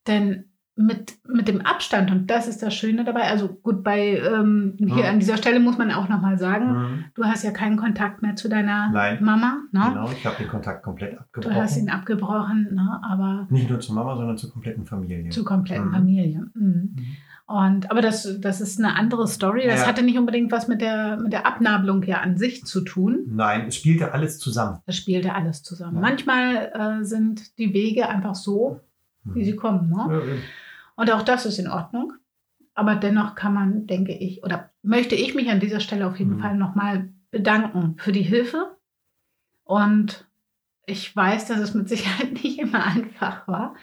denn 0.08 0.44
mit, 0.80 1.18
mit 1.28 1.46
dem 1.48 1.60
Abstand, 1.60 2.10
und 2.10 2.28
das 2.30 2.48
ist 2.48 2.62
das 2.62 2.74
Schöne 2.74 3.04
dabei, 3.04 3.22
also 3.22 3.48
gut, 3.48 3.82
bei 3.84 4.16
ähm, 4.18 4.74
hier 4.78 5.04
Ja. 5.04 5.10
an 5.10 5.18
dieser 5.20 5.36
Stelle 5.36 5.60
muss 5.60 5.78
man 5.78 5.90
auch 5.92 6.08
noch 6.08 6.20
mal 6.20 6.38
sagen, 6.38 6.72
Mhm. 6.72 7.04
du 7.14 7.24
hast 7.24 7.44
ja 7.44 7.50
keinen 7.50 7.76
Kontakt 7.76 8.22
mehr 8.22 8.36
zu 8.36 8.48
deiner 8.48 8.90
Nein. 8.90 9.18
Mama. 9.22 9.58
Ne? 9.72 9.80
Genau, 9.88 10.10
ich 10.10 10.24
habe 10.26 10.36
den 10.38 10.48
Kontakt 10.48 10.82
komplett 10.82 11.18
Du 11.32 11.50
hast 11.54 11.76
ihn 11.76 11.88
abgebrochen. 11.90 12.66
abgebrochen, 12.66 12.74
ne? 12.74 13.00
aber 13.02 13.46
Nicht 13.50 13.68
nur 13.70 13.80
zur 13.80 13.94
Mama, 13.94 14.16
sondern 14.16 14.36
zur 14.38 14.52
kompletten 14.52 14.86
Familie. 14.86 15.30
zur 15.30 15.44
kompletten 15.44 15.88
Mhm. 15.88 15.92
Familie. 15.92 16.38
Mhm. 16.54 16.64
Mhm. 16.64 16.96
Und, 17.46 17.90
aber 17.90 18.00
das, 18.00 18.38
das 18.40 18.60
ist 18.60 18.78
eine 18.78 18.94
andere 18.96 19.26
Story. 19.26 19.64
Das 19.66 19.80
Ja. 19.80 19.86
hatte 19.88 20.02
nicht 20.04 20.16
unbedingt 20.18 20.52
was 20.52 20.68
mit 20.68 20.80
der, 20.80 21.18
mit 21.20 21.32
der 21.32 21.46
Abnabelung 21.46 22.02
ja 22.04 22.18
an 22.20 22.36
sich 22.36 22.64
zu 22.64 22.80
tun. 22.82 23.24
Nein, 23.26 23.66
es 23.66 23.74
spielte 23.76 24.12
alles 24.14 24.38
zusammen. 24.38 24.78
Das 24.86 24.96
spielte 24.96 25.34
alles 25.34 25.62
zusammen. 25.64 25.96
Ja. 25.96 26.00
Manchmal 26.00 26.70
äh, 27.00 27.04
sind 27.04 27.58
die 27.58 27.74
Wege 27.74 28.08
einfach 28.08 28.36
so, 28.36 28.80
wie 29.24 29.44
sie 29.44 29.56
kommen. 29.56 29.90
Ne? 29.90 30.22
Und 31.00 31.10
auch 31.10 31.22
das 31.22 31.46
ist 31.46 31.58
in 31.58 31.66
Ordnung. 31.68 32.12
Aber 32.74 32.94
dennoch 32.94 33.34
kann 33.34 33.54
man, 33.54 33.86
denke 33.86 34.12
ich, 34.12 34.44
oder 34.44 34.68
möchte 34.82 35.14
ich 35.14 35.34
mich 35.34 35.48
an 35.50 35.58
dieser 35.58 35.80
Stelle 35.80 36.06
auf 36.06 36.18
jeden 36.18 36.36
Mhm. 36.36 36.40
Fall 36.40 36.56
nochmal 36.58 37.08
bedanken 37.30 37.96
für 37.98 38.12
die 38.12 38.22
Hilfe. 38.22 38.76
Und 39.64 40.28
ich 40.84 41.14
weiß, 41.16 41.46
dass 41.46 41.58
es 41.58 41.72
mit 41.72 41.88
Sicherheit 41.88 42.32
nicht 42.42 42.58
immer 42.58 42.84
einfach 42.84 43.48
war. 43.48 43.74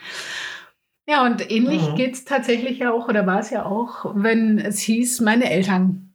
Ja, 1.08 1.24
und 1.26 1.50
ähnlich 1.50 1.90
Mhm. 1.90 1.94
geht 1.96 2.14
es 2.14 2.24
tatsächlich 2.24 2.78
ja 2.78 2.92
auch, 2.92 3.08
oder 3.08 3.26
war 3.26 3.40
es 3.40 3.50
ja 3.50 3.64
auch, 3.64 4.12
wenn 4.14 4.58
es 4.60 4.78
hieß, 4.78 5.20
meine 5.22 5.50
Eltern 5.50 6.14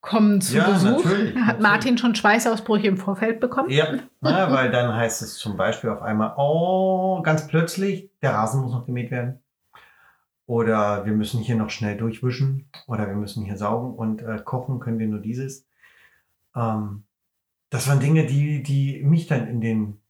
kommen 0.00 0.40
zu 0.40 0.56
Ja, 0.56 0.68
Besuch. 0.68 1.04
natürlich, 1.04 1.34
Hat 1.36 1.46
natürlich. 1.46 1.60
Martin 1.62 1.98
schon 1.98 2.14
Schweißausbrüche 2.16 2.88
im 2.88 2.96
Vorfeld 2.96 3.38
bekommen? 3.38 3.70
Ja, 3.70 3.86
ja, 4.22 4.50
weil 4.52 4.72
dann 4.72 4.94
heißt 4.96 5.22
es 5.22 5.36
zum 5.36 5.56
Beispiel 5.56 5.90
auf 5.90 6.02
einmal, 6.02 6.34
oh, 6.38 7.22
ganz 7.22 7.46
plötzlich, 7.46 8.10
der 8.20 8.32
Rasen 8.32 8.62
muss 8.62 8.72
noch 8.72 8.86
gemäht 8.86 9.10
werden. 9.12 9.40
Oder 10.50 11.06
wir 11.06 11.12
müssen 11.12 11.40
hier 11.40 11.54
noch 11.54 11.70
schnell 11.70 11.96
durchwischen. 11.96 12.68
Oder 12.88 13.06
wir 13.06 13.14
müssen 13.14 13.44
hier 13.44 13.56
saugen 13.56 13.94
und 13.94 14.20
äh, 14.20 14.42
kochen 14.44 14.80
können 14.80 14.98
wir 14.98 15.06
nur 15.06 15.20
dieses. 15.20 15.64
Ähm, 16.56 17.04
das 17.70 17.86
waren 17.86 18.00
Dinge, 18.00 18.26
die, 18.26 18.60
die 18.64 19.00
mich 19.04 19.28
dann 19.28 19.46
in 19.46 19.60
den, 19.60 20.00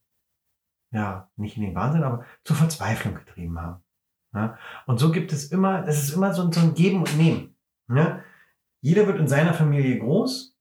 ja, 0.93 1.29
nicht 1.37 1.59
in 1.59 1.63
den 1.63 1.75
Wahnsinn, 1.75 2.05
aber 2.05 2.25
zur 2.43 2.57
Verzweiflung 2.57 3.17
getrieben 3.17 3.61
haben. 3.61 3.83
Ja? 4.33 4.57
Und 4.87 4.99
so 4.99 5.13
gibt 5.13 5.31
es 5.35 5.53
immer, 5.53 5.83
das 5.83 6.03
ist 6.03 6.15
immer 6.15 6.33
so, 6.33 6.43
ein- 6.45 6.53
so 6.53 6.61
ein 6.61 6.73
Geben 6.73 7.01
und 7.01 7.19
Nehmen. 7.19 7.55
Ja? 7.95 8.21
Jeder 8.81 9.07
wird 9.07 9.19
in 9.19 9.29
seiner 9.29 9.53
Familie 9.53 9.99
groß 9.99 10.57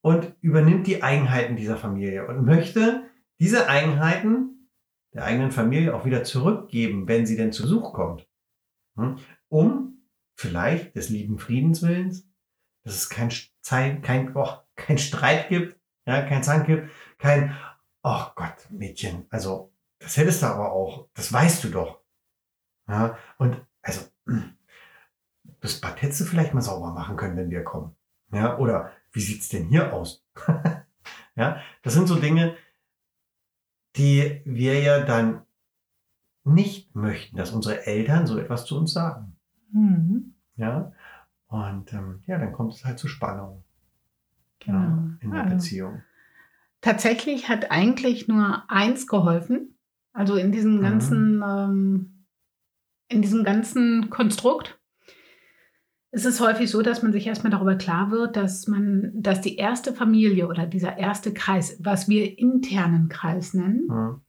und 0.00 0.32
übernimmt 0.42 0.86
die 0.86 1.02
Eigenheiten 1.02 1.56
dieser 1.56 1.76
Familie 1.76 2.28
und 2.28 2.44
möchte 2.44 3.02
diese 3.40 3.68
Eigenheiten 3.68 4.68
der 5.12 5.24
eigenen 5.24 5.50
Familie 5.50 5.92
auch 5.92 6.04
wieder 6.04 6.22
zurückgeben, 6.22 7.08
wenn 7.08 7.26
sie 7.26 7.36
denn 7.36 7.50
zu 7.50 7.62
Besuch 7.64 7.92
kommt. 7.92 8.25
Hm? 8.96 9.18
Um 9.48 10.02
vielleicht 10.34 10.96
des 10.96 11.08
lieben 11.08 11.38
Friedens 11.38 11.82
willens, 11.82 12.28
dass 12.84 12.94
es 12.94 13.08
kein, 13.08 13.30
Zei- 13.62 14.00
kein, 14.00 14.36
oh, 14.36 14.58
kein 14.74 14.98
Streit 14.98 15.48
gibt, 15.48 15.78
ja, 16.06 16.22
kein 16.22 16.42
Zank 16.42 16.66
gibt, 16.66 16.90
kein, 17.18 17.56
oh 18.02 18.24
Gott, 18.34 18.70
Mädchen, 18.70 19.26
also 19.30 19.72
das 19.98 20.16
hättest 20.16 20.42
du 20.42 20.46
aber 20.46 20.72
auch, 20.72 21.08
das 21.14 21.32
weißt 21.32 21.64
du 21.64 21.68
doch. 21.70 22.00
Ja, 22.88 23.18
und 23.38 23.60
also, 23.82 24.02
das 25.60 25.80
Bad 25.80 26.02
hättest 26.02 26.20
du 26.20 26.24
vielleicht 26.24 26.54
mal 26.54 26.60
sauber 26.60 26.92
machen 26.92 27.16
können, 27.16 27.36
wenn 27.36 27.50
wir 27.50 27.64
kommen. 27.64 27.96
Ja, 28.32 28.58
oder 28.58 28.92
wie 29.12 29.20
sieht's 29.20 29.48
denn 29.48 29.68
hier 29.68 29.92
aus? 29.92 30.24
ja, 31.36 31.62
das 31.82 31.94
sind 31.94 32.06
so 32.06 32.16
Dinge, 32.16 32.56
die 33.96 34.42
wir 34.44 34.80
ja 34.80 35.00
dann 35.00 35.45
nicht 36.46 36.94
möchten, 36.94 37.36
dass 37.36 37.52
unsere 37.52 37.86
Eltern 37.86 38.26
so 38.26 38.38
etwas 38.38 38.64
zu 38.64 38.78
uns 38.78 38.92
sagen. 38.92 39.36
Mhm. 39.72 40.34
Ja, 40.56 40.92
und 41.48 41.92
ähm, 41.92 42.22
ja, 42.26 42.38
dann 42.38 42.52
kommt 42.52 42.72
es 42.74 42.84
halt 42.84 42.98
zu 42.98 43.08
Spannung 43.08 43.62
Genau. 44.60 44.78
ja, 44.78 45.08
in 45.20 45.30
der 45.32 45.44
Also, 45.44 45.56
Beziehung. 45.56 46.02
Tatsächlich 46.80 47.48
hat 47.48 47.70
eigentlich 47.70 48.28
nur 48.28 48.62
eins 48.68 49.06
geholfen. 49.06 49.76
Also 50.12 50.36
in 50.36 50.50
diesem 50.52 50.76
Mhm. 50.76 50.82
ganzen, 50.82 51.42
ähm, 51.46 52.24
in 53.08 53.22
diesem 53.22 53.44
ganzen 53.44 54.08
Konstrukt. 54.10 54.78
Es 56.10 56.24
ist 56.24 56.40
häufig 56.40 56.70
so, 56.70 56.80
dass 56.80 57.02
man 57.02 57.12
sich 57.12 57.26
erstmal 57.26 57.50
darüber 57.50 57.74
klar 57.76 58.10
wird, 58.10 58.36
dass 58.36 58.66
man, 58.66 59.10
dass 59.14 59.40
die 59.42 59.56
erste 59.56 59.92
Familie 59.92 60.48
oder 60.48 60.66
dieser 60.66 60.96
erste 60.96 61.34
Kreis, 61.34 61.76
was 61.80 62.08
wir 62.08 62.38
internen 62.38 63.08
Kreis 63.08 63.52
nennen, 63.52 63.86
Mhm. 63.88 64.20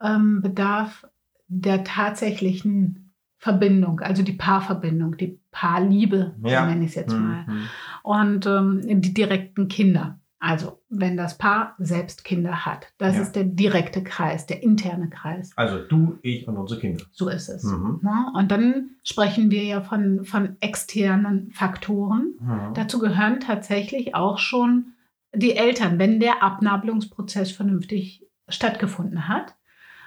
ähm, 0.00 0.42
bedarf 0.42 1.06
der 1.48 1.84
tatsächlichen 1.84 3.12
Verbindung, 3.38 4.00
also 4.00 4.22
die 4.22 4.32
Paarverbindung, 4.32 5.16
die 5.16 5.38
Paarliebe, 5.50 6.34
Ja. 6.42 6.62
so 6.64 6.70
nenne 6.70 6.84
ich 6.84 6.90
es 6.90 6.94
jetzt 6.96 7.12
mal. 7.14 7.44
Mhm. 7.46 7.62
Und 8.02 8.46
ähm, 8.46 9.00
die 9.02 9.12
direkten 9.14 9.68
Kinder. 9.68 10.18
Also, 10.40 10.82
wenn 10.90 11.16
das 11.16 11.38
Paar 11.38 11.74
selbst 11.78 12.22
Kinder 12.24 12.66
hat. 12.66 12.92
Das 12.98 13.16
Ja. 13.16 13.22
ist 13.22 13.32
der 13.32 13.44
direkte 13.44 14.02
Kreis, 14.04 14.46
der 14.46 14.62
interne 14.62 15.08
Kreis. 15.08 15.52
Also 15.56 15.78
du, 15.78 16.18
ich 16.22 16.46
und 16.46 16.56
unsere 16.58 16.80
Kinder. 16.80 17.02
So 17.12 17.28
ist 17.30 17.48
es. 17.48 17.64
Mhm. 17.64 18.00
Ne? 18.02 18.26
Und 18.34 18.50
dann 18.50 18.90
sprechen 19.02 19.50
wir 19.50 19.62
ja 19.64 19.80
von, 19.80 20.24
von 20.24 20.56
externen 20.60 21.50
Faktoren. 21.52 22.34
Mhm. 22.40 22.74
Dazu 22.74 22.98
gehören 22.98 23.40
tatsächlich 23.40 24.14
auch 24.14 24.36
schon 24.38 24.92
die 25.34 25.56
Eltern. 25.56 25.98
Wenn 25.98 26.20
der 26.20 26.42
Abnabelungsprozess 26.42 27.50
vernünftig 27.52 28.26
stattgefunden 28.48 29.28
hat, 29.28 29.54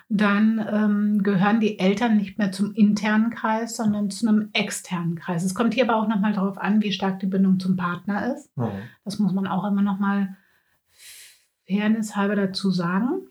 dann 0.09 0.65
ähm, 0.71 1.23
gehören 1.23 1.59
die 1.59 1.79
Eltern 1.79 2.15
nicht 2.15 2.37
mehr 2.37 2.51
zum 2.51 2.73
internen 2.73 3.29
Kreis, 3.29 3.75
sondern 3.75 4.09
zu 4.09 4.27
einem 4.27 4.49
externen 4.53 5.15
Kreis. 5.15 5.43
Es 5.43 5.53
kommt 5.53 5.73
hier 5.73 5.83
aber 5.83 6.01
auch 6.01 6.07
nochmal 6.07 6.33
darauf 6.33 6.57
an, 6.57 6.81
wie 6.81 6.93
stark 6.93 7.19
die 7.19 7.25
Bindung 7.25 7.59
zum 7.59 7.75
Partner 7.75 8.33
ist. 8.33 8.55
Mhm. 8.57 8.69
Das 9.03 9.19
muss 9.19 9.33
man 9.33 9.47
auch 9.47 9.65
immer 9.65 9.81
nochmal 9.81 10.37
fairnesshalber 11.67 12.35
dazu 12.35 12.71
sagen. 12.71 13.27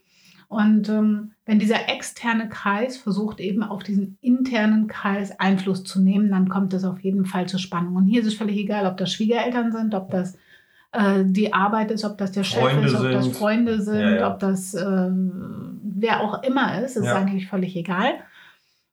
Und 0.48 0.88
ähm, 0.90 1.32
wenn 1.44 1.58
dieser 1.58 1.88
externe 1.88 2.48
Kreis 2.48 2.96
versucht 2.96 3.40
eben 3.40 3.62
auf 3.62 3.82
diesen 3.82 4.16
internen 4.20 4.86
Kreis 4.86 5.40
Einfluss 5.40 5.82
zu 5.82 6.00
nehmen, 6.00 6.30
dann 6.30 6.48
kommt 6.48 6.72
es 6.72 6.84
auf 6.84 7.00
jeden 7.00 7.24
Fall 7.24 7.48
zur 7.48 7.58
Spannung. 7.58 7.96
Und 7.96 8.06
hier 8.06 8.20
ist 8.20 8.28
es 8.28 8.34
völlig 8.34 8.56
egal, 8.56 8.86
ob 8.86 8.96
das 8.96 9.12
Schwiegereltern 9.12 9.72
sind, 9.72 9.94
ob 9.94 10.10
das 10.10 10.36
äh, 10.92 11.24
die 11.24 11.52
Arbeit 11.52 11.90
ist, 11.90 12.04
ob 12.04 12.16
das 12.18 12.32
der 12.32 12.44
Chef 12.44 12.60
Freunde 12.60 12.86
ist, 12.86 12.94
ob 12.94 13.10
das 13.10 13.24
sind. 13.24 13.36
Freunde 13.36 13.82
sind, 13.82 14.00
Ja, 14.00 14.16
ja. 14.16 14.32
ob 14.32 14.38
das 14.38 14.74
äh, 14.74 15.10
wer 15.96 16.20
auch 16.20 16.42
immer 16.42 16.82
ist, 16.82 16.96
ist 16.96 17.06
Ja. 17.06 17.16
eigentlich 17.16 17.48
völlig 17.48 17.74
egal. 17.76 18.14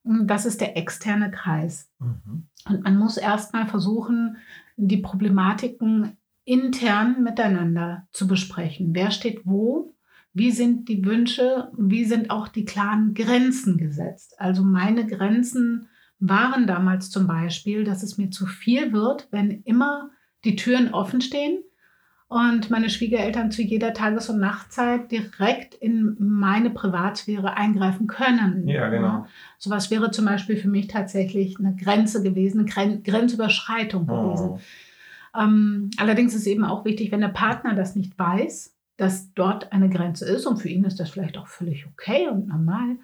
Das 0.04 0.46
ist 0.46 0.62
der 0.62 0.76
externe 0.78 1.32
Kreis. 1.32 1.90
Mhm. 2.00 2.48
Und 2.68 2.84
man 2.84 2.98
muss 2.98 3.18
erstmal 3.18 3.68
versuchen, 3.68 4.38
die 4.76 4.98
Problematiken 4.98 6.18
intern 6.46 7.24
miteinander 7.24 8.08
zu 8.12 8.28
besprechen. 8.28 8.94
Wer 8.94 9.12
steht 9.12 9.42
wo? 9.46 9.94
Wie 10.34 10.52
sind 10.52 10.90
die 10.90 11.06
Wünsche? 11.06 11.72
Wie 11.78 12.06
sind 12.06 12.32
auch 12.32 12.48
die 12.48 12.66
klaren 12.66 13.14
Grenzen 13.14 13.78
gesetzt? 13.78 14.36
Also 14.40 14.64
meine 14.64 15.06
Grenzen 15.06 15.88
waren 16.20 16.68
damals 16.68 17.12
zum 17.12 17.28
Beispiel, 17.28 17.84
dass 17.84 18.02
es 18.02 18.18
mir 18.18 18.30
zu 18.30 18.46
viel 18.46 18.94
wird, 18.94 19.28
wenn 19.32 19.62
immer 19.64 20.10
die 20.44 20.56
Türen 20.56 20.94
offen 20.94 21.22
stehen 21.22 21.64
und 22.34 22.72
meine 22.72 22.90
Schwiegereltern 22.90 23.52
zu 23.52 23.62
jeder 23.62 23.94
Tages- 23.94 24.28
und 24.28 24.40
Nachtzeit 24.40 25.12
direkt 25.12 25.76
in 25.76 26.16
meine 26.18 26.72
Privatsphäre 26.72 27.56
eingreifen 27.56 28.08
können. 28.08 28.68
Ja, 28.68 28.90
genau. 28.90 29.28
Sowas 29.60 29.92
wäre 29.92 30.10
zum 30.10 30.26
Beispiel 30.26 30.58
für 30.58 30.68
mich 30.68 30.88
tatsächlich 30.88 31.60
eine 31.60 31.76
Grenze 31.76 32.24
gewesen, 32.24 32.62
eine 32.62 32.70
Gren 32.70 33.04
Grenzüberschreitung 33.04 34.08
gewesen. 34.08 34.50
Oh. 34.50 34.60
Ähm, 35.40 35.92
allerdings 35.98 36.34
ist 36.34 36.48
eben 36.48 36.66
auch 36.66 36.86
wichtig, 36.86 37.12
wenn 37.12 37.22
der 37.22 37.28
Partner 37.28 37.76
das 37.76 37.96
nicht 37.96 38.18
weiß, 38.18 38.76
dass 38.98 39.32
dort 39.36 39.72
eine 39.72 39.90
Grenze 39.90 40.26
ist 40.26 40.48
und 40.48 40.58
für 40.58 40.70
ihn 40.70 40.86
ist 40.86 41.00
das 41.00 41.12
vielleicht 41.12 41.38
auch 41.38 41.48
völlig 41.48 41.86
okay 41.86 42.30
und 42.30 42.48
normal, 42.48 42.98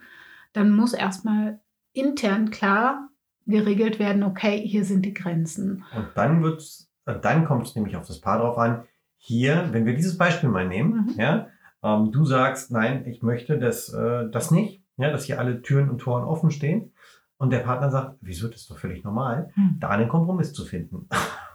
dann 0.54 0.72
muss 0.72 0.94
erstmal 0.94 1.60
intern 1.94 2.50
klar 2.50 3.10
geregelt 3.46 4.00
werden, 4.00 4.24
okay, 4.24 4.60
hier 4.66 4.86
sind 4.86 5.06
die 5.06 5.14
Grenzen. 5.14 5.84
Und 5.96 6.08
dann 6.16 6.42
wird's, 6.42 6.90
äh, 7.06 7.20
dann 7.20 7.46
kommt 7.46 7.68
es 7.68 7.76
nämlich 7.76 7.96
auf 7.96 8.08
das 8.08 8.22
Paar 8.22 8.40
drauf 8.40 8.58
an. 8.58 8.86
Hier, 9.22 9.68
wenn 9.72 9.86
wir 9.86 9.96
dieses 9.96 10.18
Beispiel 10.18 10.50
mal 10.50 10.68
nehmen, 10.68 11.06
Mhm. 11.08 11.14
ja, 11.20 11.48
ähm, 11.84 12.12
du 12.12 12.26
sagst, 12.26 12.72
nein, 12.72 13.06
ich 13.06 13.22
möchte 13.22 13.60
das, 13.60 13.94
äh, 13.94 14.30
das 14.32 14.50
nicht, 14.50 14.82
ja, 14.98 15.12
dass 15.12 15.26
hier 15.26 15.40
alle 15.40 15.62
Türen 15.62 15.90
und 15.90 16.00
Toren 16.00 16.24
offen 16.24 16.52
stehen. 16.52 16.92
Und 17.38 17.52
der 17.52 17.60
Partner 17.60 17.90
sagt, 17.90 18.16
wieso, 18.22 18.48
das 18.48 18.62
ist 18.62 18.72
doch 18.72 18.78
völlig 18.80 19.04
normal, 19.04 19.50
da 19.80 19.90
einen 19.90 20.10
Kompromiss 20.10 20.52
zu 20.54 20.66
finden. 20.66 21.08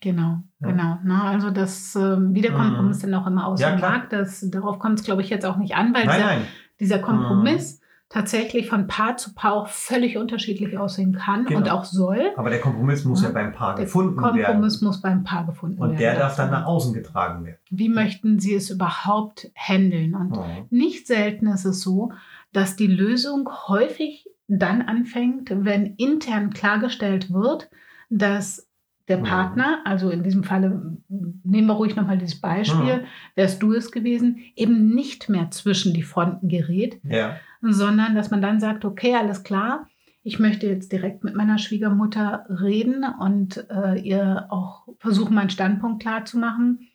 Genau, 0.00 0.40
Ja. 0.60 0.68
genau. 0.68 0.98
Ne? 1.02 1.22
Also 1.22 1.50
das, 1.50 1.96
ähm, 1.96 2.34
wie 2.34 2.42
der 2.42 2.50
Mhm. 2.52 2.56
Kompromiss 2.56 2.98
dann 2.98 3.14
auch 3.14 3.26
immer 3.26 3.40
Ja, 3.42 3.46
aussehen 3.46 3.78
klar. 3.78 3.90
mag, 4.00 4.10
das, 4.10 4.46
darauf 4.50 4.78
kommt 4.78 4.98
es, 5.00 5.04
glaube 5.06 5.22
ich, 5.22 5.30
jetzt 5.30 5.46
auch 5.46 5.56
nicht 5.56 5.76
an, 5.76 5.94
weil 5.94 6.04
nein, 6.04 6.16
dieser, 6.18 6.26
nein. 6.26 6.42
dieser 6.78 6.98
Kompromiss 6.98 7.80
tatsächlich 8.08 8.68
von 8.68 8.86
Paar 8.86 9.16
zu 9.16 9.34
Paar 9.34 9.54
auch 9.54 9.68
völlig 9.68 10.16
unterschiedlich 10.16 10.78
aussehen 10.78 11.12
kann 11.14 11.46
Genau. 11.46 11.58
und 11.60 11.70
auch 11.70 11.84
soll. 11.84 12.30
Aber 12.36 12.50
der 12.50 12.60
Kompromiss 12.60 13.04
muss 13.04 13.22
ja, 13.22 13.28
Ja. 13.28 13.34
beim 13.34 13.52
Paar 13.52 13.74
Der 13.74 13.86
gefunden 13.86 14.16
werden. 14.22 14.42
Kompromiss 14.44 14.80
muss 14.82 15.00
beim 15.00 15.24
Paar 15.24 15.46
gefunden 15.46 15.78
werden. 15.80 15.90
Und 15.92 15.98
der 16.00 16.16
darf 16.16 16.36
dann 16.36 16.50
nach 16.50 16.66
außen 16.66 16.92
getragen 16.94 17.44
werden. 17.44 17.58
Wie 17.70 17.88
möchten 17.88 18.38
Sie 18.38 18.54
es 18.54 18.70
überhaupt 18.70 19.50
handeln? 19.56 20.14
Und 20.14 20.36
Oh. 20.36 20.44
nicht 20.70 21.06
selten 21.06 21.46
ist 21.48 21.64
es 21.64 21.80
so, 21.80 22.12
dass 22.52 22.76
die 22.76 22.86
Lösung 22.86 23.48
häufig 23.66 24.28
dann 24.46 24.82
anfängt, 24.82 25.50
wenn 25.50 25.94
intern 25.96 26.50
klargestellt 26.50 27.32
wird, 27.32 27.68
dass 28.10 28.68
der 29.08 29.18
Mhm. 29.18 29.22
Partner, 29.24 29.78
also 29.84 30.08
in 30.10 30.22
diesem 30.22 30.44
Falle 30.44 30.96
nehmen 31.08 31.66
wir 31.66 31.74
ruhig 31.74 31.94
nochmal 31.96 32.16
dieses 32.16 32.40
Beispiel, 32.40 32.98
Mhm. 32.98 33.04
wärst 33.34 33.62
du 33.62 33.72
es 33.74 33.90
gewesen, 33.92 34.38
eben 34.56 34.94
nicht 34.94 35.28
mehr 35.28 35.50
zwischen 35.50 35.92
die 35.92 36.02
Fronten 36.02 36.48
gerät, 36.48 37.00
Ja. 37.04 37.36
Sondern 37.72 38.14
dass 38.14 38.30
man 38.30 38.42
dann 38.42 38.60
sagt, 38.60 38.84
okay, 38.84 39.14
alles 39.14 39.42
klar, 39.42 39.88
ich 40.22 40.38
möchte 40.38 40.66
jetzt 40.66 40.90
direkt 40.90 41.22
mit 41.24 41.34
meiner 41.34 41.58
Schwiegermutter 41.58 42.46
reden 42.48 43.04
und 43.04 43.68
äh, 43.70 43.98
ihr 44.00 44.46
auch 44.50 44.88
versuchen, 44.98 45.34
meinen 45.34 45.50
Standpunkt 45.50 46.02
klar 46.02 46.24
zu 46.24 46.38
machen. 46.38 46.88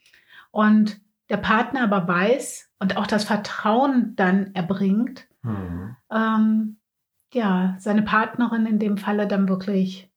Und 0.51 0.99
der 1.29 1.37
Partner 1.37 1.83
aber 1.83 2.07
weiß 2.07 2.71
und 2.79 2.97
auch 2.97 3.05
das 3.05 3.23
Vertrauen 3.23 4.15
dann 4.15 4.53
erbringt, 4.55 5.27
Mhm. 5.41 5.95
ähm, 6.11 6.77
ja, 7.33 7.75
seine 7.79 8.01
Partnerin 8.01 8.65
in 8.65 8.79
dem 8.79 8.97
Falle 8.97 9.27
dann 9.27 9.47
wirklich 9.47 10.11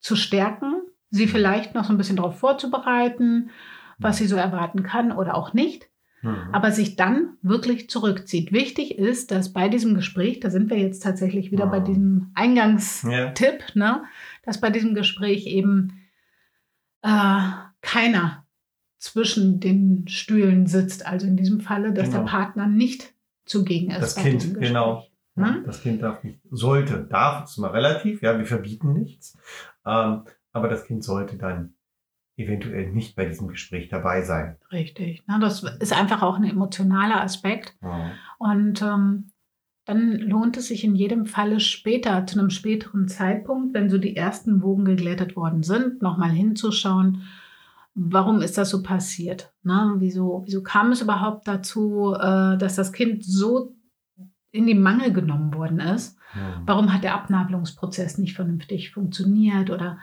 zu 0.00 0.16
stärken, 0.16 0.82
sie 1.10 1.26
vielleicht 1.26 1.74
noch 1.74 1.84
so 1.84 1.92
ein 1.92 1.96
bisschen 1.96 2.16
darauf 2.16 2.38
vorzubereiten, 2.38 3.50
was 3.98 4.18
sie 4.18 4.26
so 4.26 4.36
erwarten 4.36 4.82
kann 4.82 5.12
oder 5.12 5.34
auch 5.34 5.54
nicht 5.54 5.88
Mhm. 6.26 6.50
aber 6.52 6.72
sich 6.72 6.96
dann 6.96 7.36
wirklich 7.42 7.88
zurückzieht. 7.88 8.52
Wichtig 8.52 8.98
ist, 8.98 9.30
dass 9.30 9.52
bei 9.52 9.68
diesem 9.68 9.94
Gespräch, 9.94 10.40
da 10.40 10.50
sind 10.50 10.70
wir 10.70 10.78
jetzt 10.78 11.02
tatsächlich 11.02 11.52
wieder 11.52 11.66
bei 11.66 11.80
Mhm. 11.80 11.84
diesem 11.84 12.30
Eingangstipp, 12.34 13.64
ja. 13.74 13.74
ne, 13.74 14.04
dass 14.44 14.60
bei 14.60 14.70
diesem 14.70 14.94
Gespräch 14.94 15.46
eben 15.46 16.00
äh, 17.02 17.40
keiner 17.80 18.44
zwischen 18.98 19.60
den 19.60 20.08
Stühlen 20.08 20.66
sitzt. 20.66 21.06
Also 21.06 21.26
in 21.26 21.36
diesem 21.36 21.60
Falle, 21.60 21.92
dass 21.92 22.06
Genau. 22.08 22.18
der 22.18 22.24
Partner 22.30 22.66
nicht 22.66 23.14
zugegen 23.44 23.90
ist. 23.92 24.00
Das 24.00 24.16
Kind, 24.16 24.58
genau. 24.58 25.06
Hm? 25.36 25.62
Das 25.66 25.82
Kind 25.82 26.02
darf 26.02 26.24
nicht, 26.24 26.40
sollte, 26.50 27.04
darf, 27.08 27.44
ist 27.44 27.58
mal 27.58 27.70
relativ, 27.70 28.22
ja, 28.22 28.38
wir 28.38 28.46
verbieten 28.46 28.94
nichts. 28.94 29.36
Ähm, 29.84 30.22
aber 30.52 30.68
das 30.68 30.84
Kind 30.86 31.04
sollte 31.04 31.36
dann 31.36 31.74
eventuell 32.36 32.92
nicht 32.92 33.16
bei 33.16 33.24
diesem 33.24 33.48
Gespräch 33.48 33.88
dabei 33.88 34.22
sein. 34.22 34.56
Richtig. 34.70 35.26
Ne, 35.26 35.38
das 35.40 35.62
ist 35.80 35.92
einfach 35.92 36.22
auch 36.22 36.36
ein 36.36 36.44
emotionaler 36.44 37.22
Aspekt. 37.22 37.76
Ja. 37.82 38.12
Und 38.38 38.82
ähm, 38.82 39.32
dann 39.86 40.18
lohnt 40.18 40.56
es 40.56 40.66
sich 40.66 40.84
in 40.84 40.96
jedem 40.96 41.26
Falle 41.26 41.60
später, 41.60 42.26
zu 42.26 42.38
einem 42.38 42.50
späteren 42.50 43.08
Zeitpunkt, 43.08 43.72
wenn 43.72 43.88
so 43.88 43.98
die 43.98 44.16
ersten 44.16 44.62
Wogen 44.62 44.84
geglättet 44.84 45.36
worden 45.36 45.62
sind, 45.62 46.02
nochmal 46.02 46.30
hinzuschauen, 46.30 47.22
warum 47.94 48.42
ist 48.42 48.58
das 48.58 48.70
so 48.70 48.82
passiert? 48.82 49.52
Ne? 49.62 49.94
Wieso, 49.98 50.42
wieso 50.44 50.62
kam 50.62 50.92
es 50.92 51.00
überhaupt 51.00 51.48
dazu, 51.48 52.14
äh, 52.14 52.58
dass 52.58 52.76
das 52.76 52.92
Kind 52.92 53.24
so 53.24 53.74
in 54.50 54.66
die 54.66 54.74
Mangel 54.74 55.12
genommen 55.12 55.54
worden 55.54 55.80
ist? 55.80 56.18
Ja. 56.34 56.62
Warum 56.66 56.92
hat 56.92 57.04
der 57.04 57.14
Abnabelungsprozess 57.14 58.18
nicht 58.18 58.34
vernünftig 58.34 58.90
funktioniert? 58.90 59.70
Oder 59.70 59.98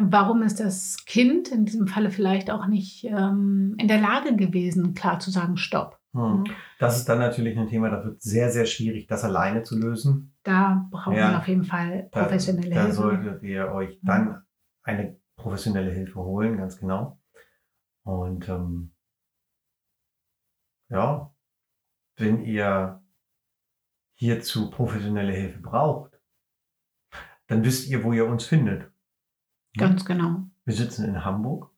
warum 0.00 0.42
ist 0.42 0.60
das 0.60 1.04
Kind 1.06 1.48
in 1.48 1.64
diesem 1.64 1.86
Falle 1.88 2.10
vielleicht 2.10 2.50
auch 2.50 2.66
nicht 2.66 3.04
ähm, 3.04 3.74
in 3.78 3.88
der 3.88 4.00
Lage 4.00 4.36
gewesen, 4.36 4.94
klar 4.94 5.18
zu 5.18 5.30
sagen, 5.30 5.56
stopp? 5.56 5.98
Hm. 6.12 6.44
Das 6.78 6.96
ist 6.96 7.08
dann 7.08 7.18
natürlich 7.18 7.58
ein 7.58 7.68
Thema, 7.68 7.90
das 7.90 8.04
wird 8.04 8.22
sehr, 8.22 8.50
sehr 8.50 8.66
schwierig, 8.66 9.06
das 9.06 9.24
alleine 9.24 9.62
zu 9.62 9.78
lösen. 9.78 10.34
Da 10.42 10.86
brauchen 10.90 11.14
Ja. 11.16 11.30
wir 11.32 11.38
auf 11.38 11.48
jeden 11.48 11.64
Fall 11.64 12.08
Da, 12.12 12.22
professionelle 12.22 12.70
da 12.74 12.82
Hilfe. 12.82 12.94
solltet 12.96 13.42
ihr 13.42 13.72
euch 13.72 13.98
dann 14.02 14.42
eine 14.82 15.18
professionelle 15.36 15.90
Hilfe 15.92 16.20
holen, 16.20 16.56
ganz 16.56 16.78
genau. 16.78 17.20
Und 18.04 18.48
ähm, 18.48 18.92
ja, 20.88 21.34
wenn 22.16 22.44
ihr 22.44 23.02
hierzu 24.14 24.70
professionelle 24.70 25.32
Hilfe 25.32 25.60
braucht, 25.60 26.18
dann 27.48 27.64
wisst 27.64 27.88
ihr, 27.88 28.02
wo 28.04 28.12
ihr 28.12 28.26
uns 28.26 28.44
findet. 28.46 28.90
Ganz 29.78 30.04
genau. 30.04 30.42
Wir 30.64 30.74
sitzen 30.74 31.04
in 31.06 31.24
Hamburg. 31.24 31.70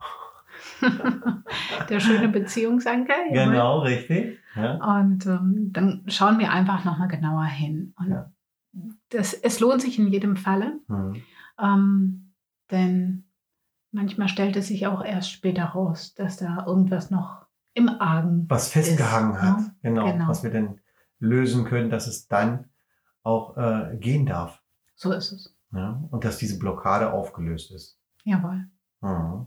Der 1.89 2.01
schöne 2.01 2.29
Beziehungsanker. 2.29 3.15
Genau, 3.33 3.81
richtig. 3.81 4.39
Ja. 4.57 4.75
Und 4.99 5.27
ähm, 5.27 5.71
dann 5.73 6.03
schauen 6.09 6.39
wir 6.39 6.53
einfach 6.53 6.85
nochmal 6.85 7.09
genauer 7.09 7.45
hin. 7.45 7.95
Und 7.99 8.11
Ja. 8.11 8.31
das, 9.11 9.35
es 9.35 9.61
lohnt 9.61 9.83
sich 9.83 9.99
in 9.99 10.09
jedem 10.09 10.37
Falle, 10.37 10.81
Hm. 10.89 11.23
ähm, 11.61 12.33
denn 12.71 13.25
manchmal 13.93 14.29
stellt 14.29 14.57
es 14.57 14.69
sich 14.69 14.87
auch 14.87 15.03
erst 15.05 15.31
später 15.33 15.65
raus, 15.65 16.15
dass 16.15 16.37
da 16.37 16.65
irgendwas 16.67 17.11
noch 17.11 17.47
im 17.75 17.89
Argen 17.89 18.47
Was 18.49 18.71
festgehangen 18.73 19.35
Ist, 19.37 19.43
hat. 19.43 19.59
ne? 19.59 19.75
Genau, 19.83 20.13
Genau. 20.13 20.29
Was 20.29 20.43
wir 20.43 20.51
dann 20.51 20.81
lösen 21.21 21.65
können, 21.65 21.91
dass 21.91 22.07
es 22.07 22.27
dann 22.29 22.67
auch 23.23 23.57
äh, 23.57 23.97
gehen 23.99 24.27
darf. 24.27 24.63
So 24.95 25.13
ist 25.13 25.33
es. 25.33 25.55
Ja, 25.73 26.03
und 26.11 26.25
dass 26.25 26.39
diese 26.39 26.59
Blockade 26.59 27.13
aufgelöst 27.13 27.71
ist. 27.73 27.99
Jawohl. 28.25 28.67
Mhm. 29.01 29.47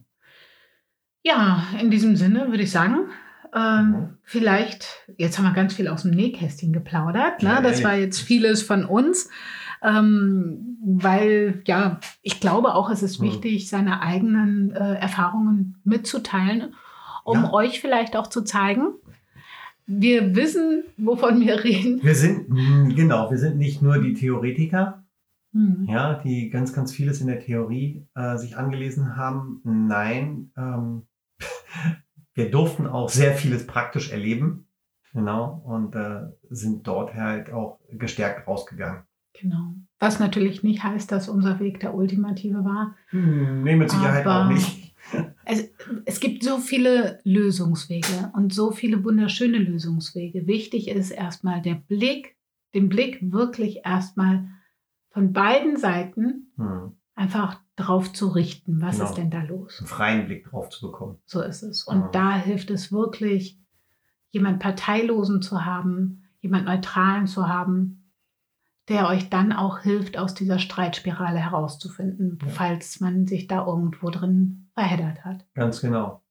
Ja, 1.23 1.63
in 1.79 1.91
diesem 1.91 2.15
Sinne 2.15 2.47
würde 2.49 2.63
ich 2.63 2.71
sagen, 2.71 3.09
ähm, 3.53 3.89
Mhm. 3.91 4.17
vielleicht, 4.23 4.87
jetzt 5.17 5.37
haben 5.37 5.45
wir 5.45 5.53
ganz 5.53 5.73
viel 5.73 5.87
aus 5.87 6.03
dem 6.03 6.11
Nähkästchen 6.11 6.71
geplaudert. 6.73 7.43
Ne? 7.43 7.49
Ja, 7.49 7.61
das 7.61 7.83
war 7.83 7.95
jetzt 7.95 8.19
vieles 8.21 8.61
von 8.63 8.85
uns. 8.85 9.29
Ähm, 9.83 10.77
weil, 10.83 11.63
ja, 11.65 11.99
ich 12.21 12.39
glaube 12.39 12.75
auch, 12.75 12.91
es 12.91 13.01
ist 13.01 13.19
Mhm. 13.19 13.25
wichtig, 13.25 13.67
seine 13.67 14.01
eigenen 14.01 14.71
äh, 14.71 14.93
Erfahrungen 14.95 15.77
mitzuteilen, 15.83 16.75
um 17.23 17.43
Ja. 17.45 17.53
euch 17.53 17.81
vielleicht 17.81 18.15
auch 18.15 18.27
zu 18.27 18.43
zeigen, 18.43 18.93
wir 19.87 20.35
wissen, 20.35 20.83
wovon 20.97 21.41
wir 21.41 21.55
reden. 21.63 21.99
Wir 22.03 22.13
sind, 22.15 22.47
mh, 22.49 22.93
genau, 22.95 23.31
wir 23.31 23.39
sind 23.39 23.57
nicht 23.57 23.81
nur 23.81 23.97
die 23.99 24.13
Theoretiker, 24.13 25.00
Hm. 25.53 25.85
ja, 25.89 26.15
die 26.15 26.49
ganz, 26.49 26.73
ganz 26.73 26.93
vieles 26.93 27.19
in 27.19 27.27
der 27.27 27.41
Theorie 27.41 28.07
äh, 28.15 28.37
sich 28.37 28.55
angelesen 28.57 29.17
haben. 29.17 29.61
Nein, 29.63 30.51
ähm, 30.57 31.07
wir 32.33 32.49
durften 32.49 32.87
auch 32.87 33.09
sehr 33.09 33.33
vieles 33.33 33.67
praktisch 33.67 34.11
erleben. 34.11 34.67
Genau, 35.13 35.61
und 35.65 35.93
äh, 35.95 36.29
sind 36.49 36.87
dort 36.87 37.13
halt 37.15 37.51
auch 37.51 37.79
gestärkt 37.89 38.47
rausgegangen. 38.47 39.03
Genau. 39.39 39.73
Was 39.99 40.19
natürlich 40.19 40.63
nicht 40.63 40.83
heißt, 40.83 41.11
dass 41.11 41.27
unser 41.27 41.59
Weg 41.59 41.79
der 41.79 41.93
ultimative 41.93 42.63
war. 42.63 42.95
Hm, 43.09 43.63
nee, 43.63 43.75
mit 43.75 43.91
Sicherheit 43.91 44.25
auch 44.25 44.47
nicht. 44.47 44.87
Es, 45.43 45.67
es 46.05 46.19
gibt 46.19 46.43
so 46.43 46.59
viele 46.59 47.19
Lösungswege 47.23 48.31
und 48.33 48.53
so 48.53 48.71
viele 48.71 49.03
wunderschöne 49.03 49.57
Lösungswege. 49.57 50.45
Wichtig 50.45 50.87
ist 50.87 51.09
erstmal 51.09 51.61
der 51.61 51.73
Blick, 51.73 52.37
den 52.75 52.87
Blick 52.87 53.17
wirklich 53.19 53.79
erstmal 53.83 54.47
von 55.11 55.33
beiden 55.33 55.77
Seiten 55.77 56.51
Hm, 56.57 56.95
einfach 57.15 57.59
drauf 57.75 58.11
zu 58.13 58.27
richten. 58.29 58.81
Was 58.81 58.97
Genau. 58.97 59.09
ist 59.09 59.15
denn 59.17 59.29
da 59.31 59.43
los? 59.43 59.79
einen 59.79 59.87
freien 59.87 60.25
Blick 60.25 60.45
drauf 60.45 60.69
zu 60.69 60.87
bekommen. 60.87 61.17
So 61.25 61.41
ist 61.41 61.61
es. 61.63 61.83
Und 61.83 62.05
Mhm. 62.07 62.11
da 62.11 62.35
hilft 62.37 62.69
es 62.71 62.91
wirklich, 62.91 63.59
jemand 64.31 64.59
Parteilosen 64.59 65.41
zu 65.41 65.65
haben, 65.65 66.23
jemand 66.39 66.65
Neutralen 66.65 67.27
zu 67.27 67.47
haben, 67.47 67.97
der 68.87 69.07
euch 69.07 69.29
dann 69.29 69.51
auch 69.53 69.79
hilft, 69.79 70.17
aus 70.17 70.33
dieser 70.33 70.57
Streitspirale 70.59 71.39
herauszufinden, 71.39 72.39
Ja. 72.41 72.47
falls 72.49 72.99
man 72.99 73.27
sich 73.27 73.47
da 73.47 73.65
irgendwo 73.65 74.09
drin 74.09 74.69
verheddert 74.73 75.23
hat. 75.23 75.45
Ganz 75.53 75.81
genau. 75.81 76.21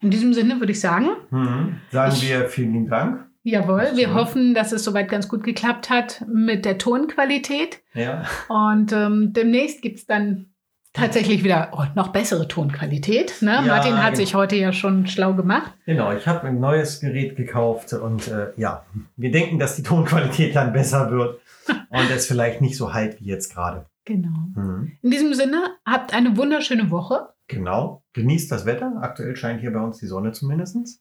In 0.00 0.10
diesem 0.10 0.34
Sinne 0.34 0.58
würde 0.60 0.72
ich 0.72 0.80
sagen, 0.80 1.08
Hm, 1.30 1.80
sagen 1.90 2.12
Ich- 2.14 2.28
wir 2.28 2.48
vielen 2.48 2.72
lieben 2.74 2.88
Dank. 2.88 3.26
Jawohl, 3.46 3.92
wir 3.94 4.14
hoffen, 4.14 4.54
dass 4.54 4.72
es 4.72 4.84
soweit 4.84 5.08
ganz 5.08 5.28
gut 5.28 5.44
geklappt 5.44 5.88
hat 5.90 6.24
mit 6.32 6.64
der 6.64 6.78
Tonqualität. 6.78 7.80
Ja, 7.94 8.24
Und 8.48 8.92
ähm, 8.92 9.32
demnächst 9.32 9.82
gibt 9.82 9.98
es 9.98 10.06
dann 10.06 10.46
tatsächlich 10.92 11.44
wieder 11.44 11.68
oh, 11.72 11.84
noch 11.94 12.08
bessere 12.08 12.48
Tonqualität. 12.48 13.42
Ne? 13.42 13.52
Ja, 13.52 13.62
Martin 13.62 13.98
hat 13.98 14.14
genau. 14.14 14.16
sich 14.16 14.34
heute 14.34 14.56
ja 14.56 14.72
schon 14.72 15.06
schlau 15.06 15.34
gemacht. 15.34 15.72
genau. 15.84 16.12
Ich 16.12 16.26
habe 16.26 16.46
ein 16.46 16.58
neues 16.58 17.00
Gerät 17.00 17.36
gekauft 17.36 17.92
und 17.92 18.28
äh, 18.28 18.52
ja, 18.56 18.84
wir 19.16 19.30
denken, 19.30 19.58
dass 19.58 19.76
die 19.76 19.82
Tonqualität 19.82 20.56
dann 20.56 20.72
besser 20.72 21.10
wird 21.10 21.40
und 21.68 22.10
es 22.10 22.26
vielleicht 22.26 22.60
nicht 22.60 22.76
so 22.76 22.94
halt 22.94 23.20
wie 23.20 23.26
jetzt 23.26 23.52
gerade. 23.54 23.86
Genau. 24.04 24.36
Hm. 24.54 24.92
In 25.02 25.10
diesem 25.10 25.34
Sinne, 25.34 25.64
habt 25.84 26.14
eine 26.14 26.36
wunderschöne 26.36 26.90
Woche. 26.90 27.28
Genau. 27.48 28.02
Genießt 28.14 28.50
das 28.50 28.64
Wetter. 28.66 28.98
Aktuell 29.00 29.36
scheint 29.36 29.60
hier 29.60 29.72
bei 29.72 29.80
uns 29.80 29.98
die 29.98 30.06
Sonne 30.06 30.32
zumindest. 30.32 31.00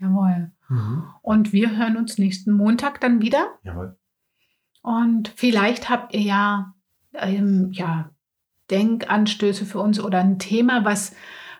Jawohl. 0.00 0.50
Mhm. 0.68 1.04
Und 1.22 1.52
wir 1.52 1.76
hören 1.76 1.96
uns 1.96 2.18
nächsten 2.18 2.52
Montag 2.52 3.00
dann 3.00 3.20
wieder. 3.20 3.46
Jawohl. 3.62 3.96
Und 4.82 5.32
vielleicht 5.36 5.90
habt 5.90 6.14
ihr 6.14 6.20
ja, 6.22 6.72
ähm, 7.14 7.68
ja 7.72 8.10
Denkanstöße 8.70 9.64
für 9.66 9.80
uns 9.80 10.00
oder 10.02 10.20
ein 10.20 10.38
Thema, 10.38 10.84
was 10.84 11.14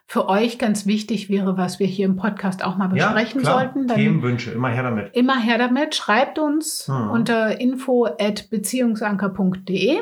für 0.06 0.28
euch 0.28 0.58
ganz 0.58 0.86
wichtig 0.86 1.28
wäre, 1.28 1.56
was 1.56 1.78
wir 1.78 1.86
hier 1.86 2.06
im 2.06 2.16
Podcast 2.16 2.64
auch 2.64 2.76
mal 2.76 2.88
besprechen 2.88 3.42
klar. 3.42 3.60
sollten. 3.60 3.86
Dann 3.86 3.96
Themenwünsche, 3.96 4.50
immer 4.52 4.70
her 4.70 4.82
damit. 4.84 5.14
immer 5.14 5.38
her 5.38 5.58
damit. 5.58 5.94
Schreibt 5.94 6.38
uns 6.38 6.88
Mhm. 6.88 7.10
unter 7.10 7.60
info@beziehungsanker.de 7.60 10.00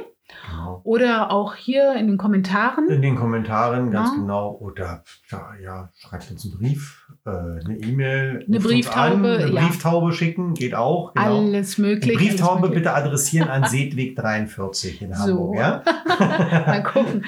Genau. 0.51 0.83
oder 0.85 1.31
auch 1.31 1.55
hier 1.55 1.94
in 1.94 2.07
den 2.07 2.18
Kommentaren. 2.18 2.87
In 2.90 3.01
den 3.01 3.16
Kommentaren, 3.16 3.90
ganz 3.90 4.11
Ja. 4.11 4.16
genau. 4.16 4.51
Oder 4.61 5.03
ja, 5.31 5.55
ja, 5.62 5.88
schreibt 5.96 6.31
uns 6.31 6.44
einen 6.44 6.59
Brief, 6.59 7.08
eine 7.29 7.77
E-Mail, 7.79 8.45
Eine 8.47 8.61
Brieftaube, 8.61 9.14
an, 9.14 9.25
eine 9.43 9.51
ja. 9.53 9.67
Brieftaube 9.67 10.12
schicken, 10.12 10.55
geht 10.55 10.75
auch. 10.75 11.12
Genau. 11.14 11.38
Alles 11.38 11.77
Die 11.77 11.83
möglich. 11.83 12.17
Brieftaube 12.17 12.62
möglich. 12.62 12.79
bitte 12.83 12.95
adressieren 12.95 13.49
an 13.49 13.64
Seedweg 13.69 14.17
43 14.17 15.03
in 15.03 15.14
So. 15.14 15.23
Hamburg. 15.23 15.57
Ja? 15.59 15.83
Mal 16.67 16.83
gucken. 16.83 17.25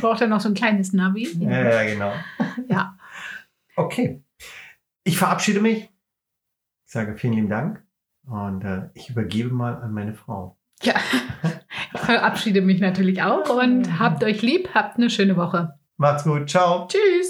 Braucht 0.00 0.20
er 0.20 0.26
noch 0.28 0.40
so 0.40 0.48
ein 0.48 0.54
kleines 0.54 0.92
Navi? 0.92 1.28
ja, 1.40 1.82
ja, 1.82 1.84
genau. 1.92 2.12
Ja. 2.68 2.96
Okay. 3.76 4.22
Ich 5.04 5.18
verabschiede 5.18 5.60
mich. 5.60 5.88
Ich 6.86 6.92
sage 6.92 7.16
vielen 7.16 7.32
lieben 7.34 7.48
Dank 7.48 7.82
und 8.26 8.62
äh, 8.64 8.90
ich 8.94 9.08
übergebe 9.10 9.50
mal 9.50 9.76
an 9.76 9.92
meine 9.92 10.14
Frau. 10.14 10.56
Ja, 10.82 10.94
ich 11.94 12.00
verabschiede 12.00 12.60
mich 12.60 12.80
natürlich 12.80 13.22
auch 13.22 13.48
und 13.48 13.98
habt 13.98 14.22
euch 14.24 14.42
lieb, 14.42 14.70
habt 14.74 14.96
eine 14.98 15.08
schöne 15.10 15.36
Woche. 15.36 15.74
Macht's 15.96 16.24
gut. 16.24 16.50
Ciao. 16.50 16.88
Tschüss. 16.88 17.21